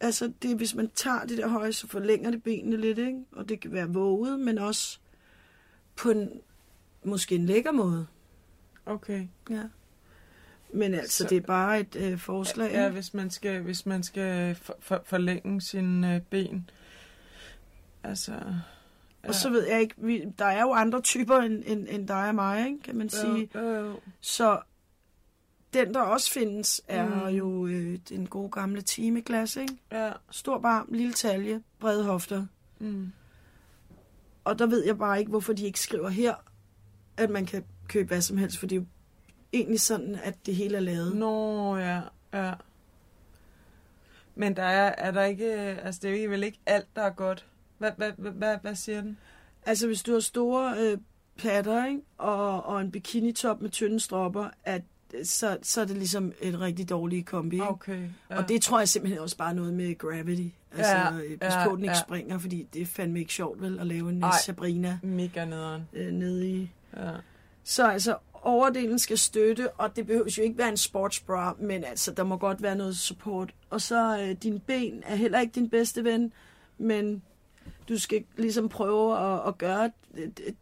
[0.00, 3.18] altså, det, hvis man tager det der høje, så forlænger det benene lidt, ikke?
[3.32, 4.98] Og det kan være våget, men også
[5.96, 6.30] på en,
[7.04, 8.06] måske en lækker måde.
[8.86, 9.26] Okay.
[9.50, 9.62] Ja.
[10.72, 12.70] Men altså, Så- det er bare et øh, forslag.
[12.72, 12.94] Ja, ikke?
[12.94, 16.70] hvis man skal, hvis man skal for, for, forlænge sine øh, ben.
[18.02, 18.32] Altså...
[18.32, 19.28] Ja.
[19.28, 22.28] Og så ved jeg ikke, vi, der er jo andre typer end, end, end dig
[22.28, 22.82] og mig, ikke?
[22.82, 23.50] kan man sige.
[23.54, 24.00] Jo, jo, jo.
[24.20, 24.60] Så
[25.74, 27.36] den, der også findes, er Mm.
[27.36, 29.76] jo øh, den gode gamle timeglas, ikke?
[29.92, 30.12] Ja.
[30.30, 32.46] Stor barm, lille talje, brede hofter.
[32.78, 33.12] Mm.
[34.44, 36.34] Og der ved jeg bare ikke, hvorfor de ikke skriver her,
[37.16, 38.86] at man kan købe hvad som helst, for det er jo
[39.52, 41.16] egentlig sådan, at det hele er lavet.
[41.16, 42.00] Nå, ja,
[42.34, 42.52] ja.
[44.34, 47.10] Men der er, er der ikke, altså det er jo vel ikke alt, der er
[47.10, 47.46] godt.
[47.78, 49.18] Hvad, hvad, hvad, hvad, hvad siger den?
[49.66, 50.98] Altså, hvis du har store øh,
[51.38, 52.00] patter, ikke?
[52.18, 54.82] Og, og en bikinitop med tynde stropper, at,
[55.24, 57.56] så, så er det ligesom en rigtig dårlig kombi.
[57.56, 57.68] Ikke?
[57.68, 58.08] Okay.
[58.30, 58.38] Ja.
[58.38, 60.48] Og det tror jeg simpelthen også bare noget med gravity.
[60.72, 62.00] Altså, Ja, ja, pas ja, på, den ikke ja.
[62.00, 64.22] springer, fordi det er fandme ikke sjovt, vel, at lave en.
[64.22, 64.30] Ej.
[64.44, 65.88] Sabrina Mega nederen.
[65.92, 66.70] øh, nede i.
[66.96, 67.10] Ja.
[67.64, 72.12] Så altså, overdelen skal støtte, og det behøver jo ikke være en sportsbra, men altså,
[72.12, 73.54] der må godt være noget support.
[73.70, 76.32] Og så øh, din ben er heller ikke din bedste ven,
[76.78, 77.22] men
[77.88, 80.54] du skal ligesom prøve at, at gøre det,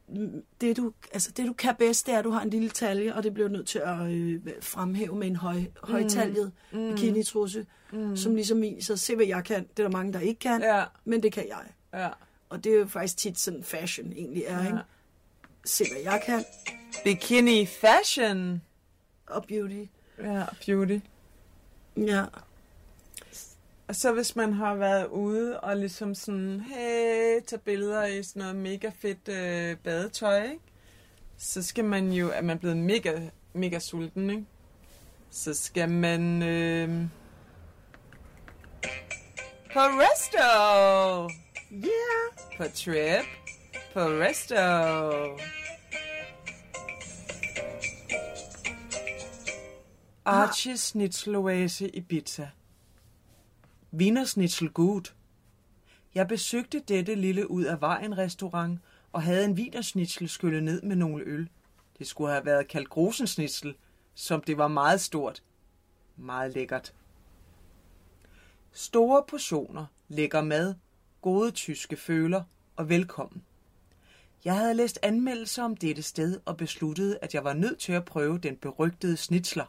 [0.61, 3.15] det, du, altså det, du kan bedst, det er, at du har en lille talje,
[3.15, 6.79] og det bliver du nødt til at øh, fremhæve med en høj, højtaljet mm.
[6.79, 6.91] Mm.
[6.95, 8.17] bikini-trusse, mm.
[8.17, 9.67] som ligesom viser, se hvad jeg kan.
[9.77, 11.65] Det er der mange, der ikke kan, Ja, men det kan jeg.
[12.01, 12.09] ja.
[12.49, 14.67] Og det er jo faktisk tit sådan fashion egentlig er, Ja.
[14.67, 14.79] ikke?
[15.65, 16.45] Se hvad jeg kan,
[17.05, 18.63] Bikini fashion.
[19.27, 19.85] og beauty.
[20.19, 20.99] Ja, beauty.
[21.97, 22.25] Ja.
[23.89, 28.41] Og så hvis man har været ude og ligesom sådan, hey, tage billeder i sådan
[28.41, 30.59] noget mega fedt øh, badetøj, ikke?
[31.39, 33.21] Så skal man jo, at man er blevet mega,
[33.53, 34.45] mega sulten, ikke?
[35.31, 36.89] Så skal man øh,
[39.73, 41.29] på resto,
[41.73, 42.57] Yeah!
[42.57, 43.25] på trip,
[43.93, 44.55] på resto.
[50.25, 51.81] Archie ah.
[51.81, 52.49] i Ibiza.
[53.93, 55.15] Wiener Schnitzel gut.
[56.15, 58.81] Jeg besøgte dette lille ud af vejen restaurant
[59.13, 61.49] og havde en Wiener Schnitzel skyllet ned med nogle øl.
[61.99, 63.75] Det skulle have været kaldt Grosensnitzel,
[64.15, 65.43] som det var meget stort.
[66.17, 66.95] Meget lækkert.
[68.73, 70.75] Store portioner, lækker mad,
[71.21, 72.43] gode tyske føler
[72.77, 73.43] og velkommen.
[74.45, 78.05] Jeg havde læst anmeldelser om dette sted og besluttede, at jeg var nødt til at
[78.05, 79.65] prøve den berygtede snitsler.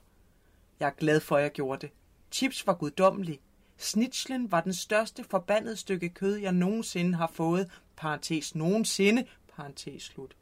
[0.80, 1.90] Jeg er glad for, at jeg gjorde det.
[2.32, 3.40] Chips var guddommelig.
[3.78, 10.36] Snitslen var den største forbandede stykke kød, jeg nogensinde har fået, parentes nogensinde, parentes slut.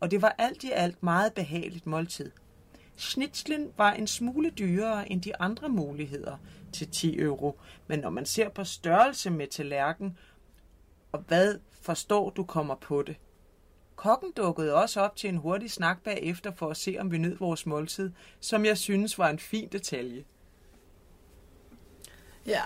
[0.00, 2.30] Og det var alt i alt meget behageligt måltid.
[2.96, 6.36] Snitslen var en smule dyrere end de andre muligheder
[6.72, 10.18] til 10 euro, men når man ser på størrelse med tallerken,
[11.12, 13.16] og hvad forstår du kommer på det.
[13.98, 17.36] Kokken dukkede også op til en hurtig snak bagefter for at se, om vi nød
[17.36, 20.24] vores måltid, som jeg synes var en fin detalje.
[22.46, 22.62] Ja.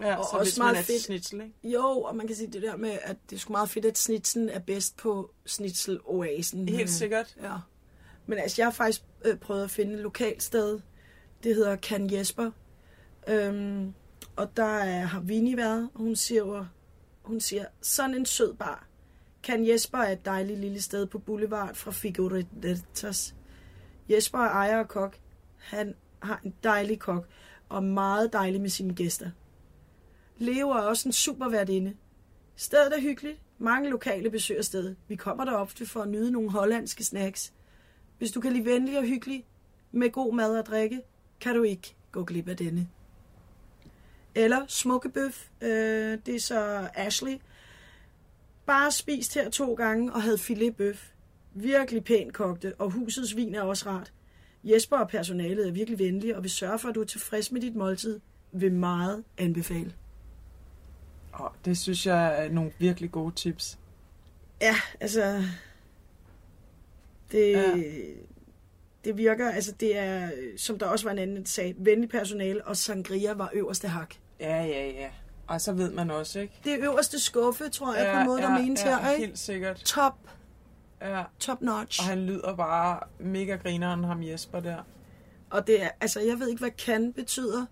[0.00, 1.02] Ja, Og så også meget er fedt.
[1.02, 1.54] snitsel, ikke?
[1.64, 3.98] Jo, og man kan sige det der med, at det er sgu meget fedt, at
[3.98, 6.68] snitsen er bedst på snitseloasen.
[6.68, 7.36] Helt sikkert.
[7.42, 7.56] Ja.
[8.26, 10.80] Men altså, jeg har faktisk øh, prøvet at finde et lokalt sted.
[11.42, 12.50] Det hedder Kan Jesper.
[13.28, 13.94] Øhm,
[14.36, 16.66] og der er, har Vinnie været, og hun siger,
[17.22, 18.86] hun siger, sådan en sød bar.
[19.42, 23.34] Kan Jesper er et dejligt lille sted på Boulevard fra Figuritas.
[24.10, 25.18] Jesper er ejer og kok.
[25.56, 27.28] Han har en dejlig kok,
[27.68, 29.30] og meget dejlig med sine gæster.
[30.38, 31.94] Leo er også en super værtinde.
[32.56, 33.38] Stedet er hyggeligt.
[33.58, 34.96] Mange lokale besøger stedet.
[35.08, 37.52] Vi kommer der ofte for at nyde nogle hollandske snacks.
[38.18, 39.46] Hvis du kan lide venlig og hyggelig
[39.92, 41.02] med god mad og drikke,
[41.40, 42.88] kan du ikke gå glip af denne.
[44.34, 45.48] Eller smukkebøf.
[45.60, 47.38] Øh, det er så Ashley.
[48.70, 51.10] Bare spist her to gange og havde filetbøf.
[51.54, 54.12] Virkelig pænt kogte, og husets vin er også rart.
[54.64, 57.60] Jesper og personalet er virkelig venlige og vil sørge for, at du er tilfreds med
[57.60, 58.20] dit måltid.
[58.52, 59.92] Vil meget anbefale.
[61.32, 63.78] Oh, det synes jeg er nogle virkelig gode tips.
[64.60, 65.42] Ja, altså...
[67.32, 67.76] Det, Ja.
[67.76, 67.82] ja.
[69.04, 72.64] det virker, altså det er, som der også var en anden, der sagde, venlig personale,
[72.64, 74.14] og sangria var øverste hak.
[74.40, 75.10] Ja, ja, ja.
[75.50, 76.54] Og så ved man også, ikke?
[76.64, 79.26] Det er øverste skuffe, tror jeg, på en måde, der menes ja, her, ikke?
[79.26, 79.76] helt sikkert.
[79.76, 80.14] Top,
[81.00, 81.22] Ja.
[81.38, 82.00] top notch.
[82.00, 84.76] Og han lyder bare mega grineren, ham Jesper der.
[85.50, 87.66] Og det er, altså, jeg ved ikke, hvad kan betyder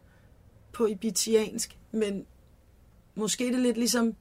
[0.72, 2.26] på ibitiansk, men
[3.14, 4.14] måske er det lidt ligesom,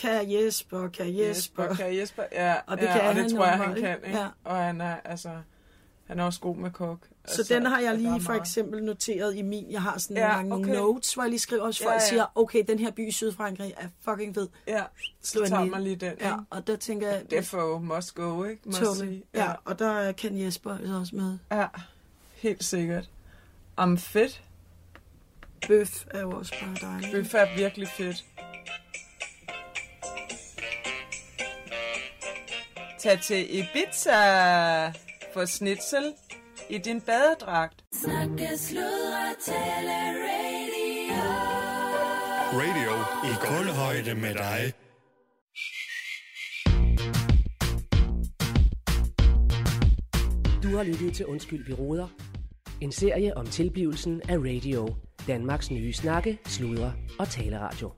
[0.00, 1.62] kan Jesper, kan Jesper.
[1.62, 2.22] Jesper, kan Jesper.
[2.32, 4.18] Ja, Og det ja, kan og det han tror jeg, han kan, ikke?
[4.18, 4.26] Ja.
[4.44, 5.30] Og han er, altså,
[6.08, 6.98] han er også god med kok.
[7.26, 9.70] Så altså, den har jeg er lige for eksempel noteret i min.
[9.70, 10.74] Jeg har sådan Ja, nogle okay.
[10.80, 12.08] notes, hvor jeg lige skriver, også folk Ja, ja.
[12.08, 14.48] siger, okay, den her by i Sydfrankrig er fucking fed.
[14.66, 14.82] Ja,
[15.22, 15.70] Slå så tager lige.
[15.70, 18.62] man lige den, Ja, og der tænker jeg, Defo must go, ikke?
[18.64, 19.08] Must totally.
[19.10, 19.22] sige.
[19.34, 21.38] Ja, og der kan Jesper også med.
[21.52, 21.66] ja,
[22.34, 23.10] helt sikkert.
[23.76, 24.42] Om fedt.
[25.68, 27.12] Bøf er jo også bare dejligt.
[27.12, 28.24] Bøf er virkelig fedt.
[32.98, 34.92] Tag til Ibiza
[35.38, 36.14] for snitsel
[36.70, 37.84] i din badedragt.
[37.92, 41.22] Snakke, sludre, tale, radio.
[42.52, 42.92] Radio
[43.24, 44.72] i kulhøjde med dig.
[50.62, 52.08] Du har lyttet til Undskyld, vi råder.
[52.80, 54.96] En serie om tilblivelsen af radio.
[55.26, 57.97] Danmarks nye snakke, sludre og taleradio.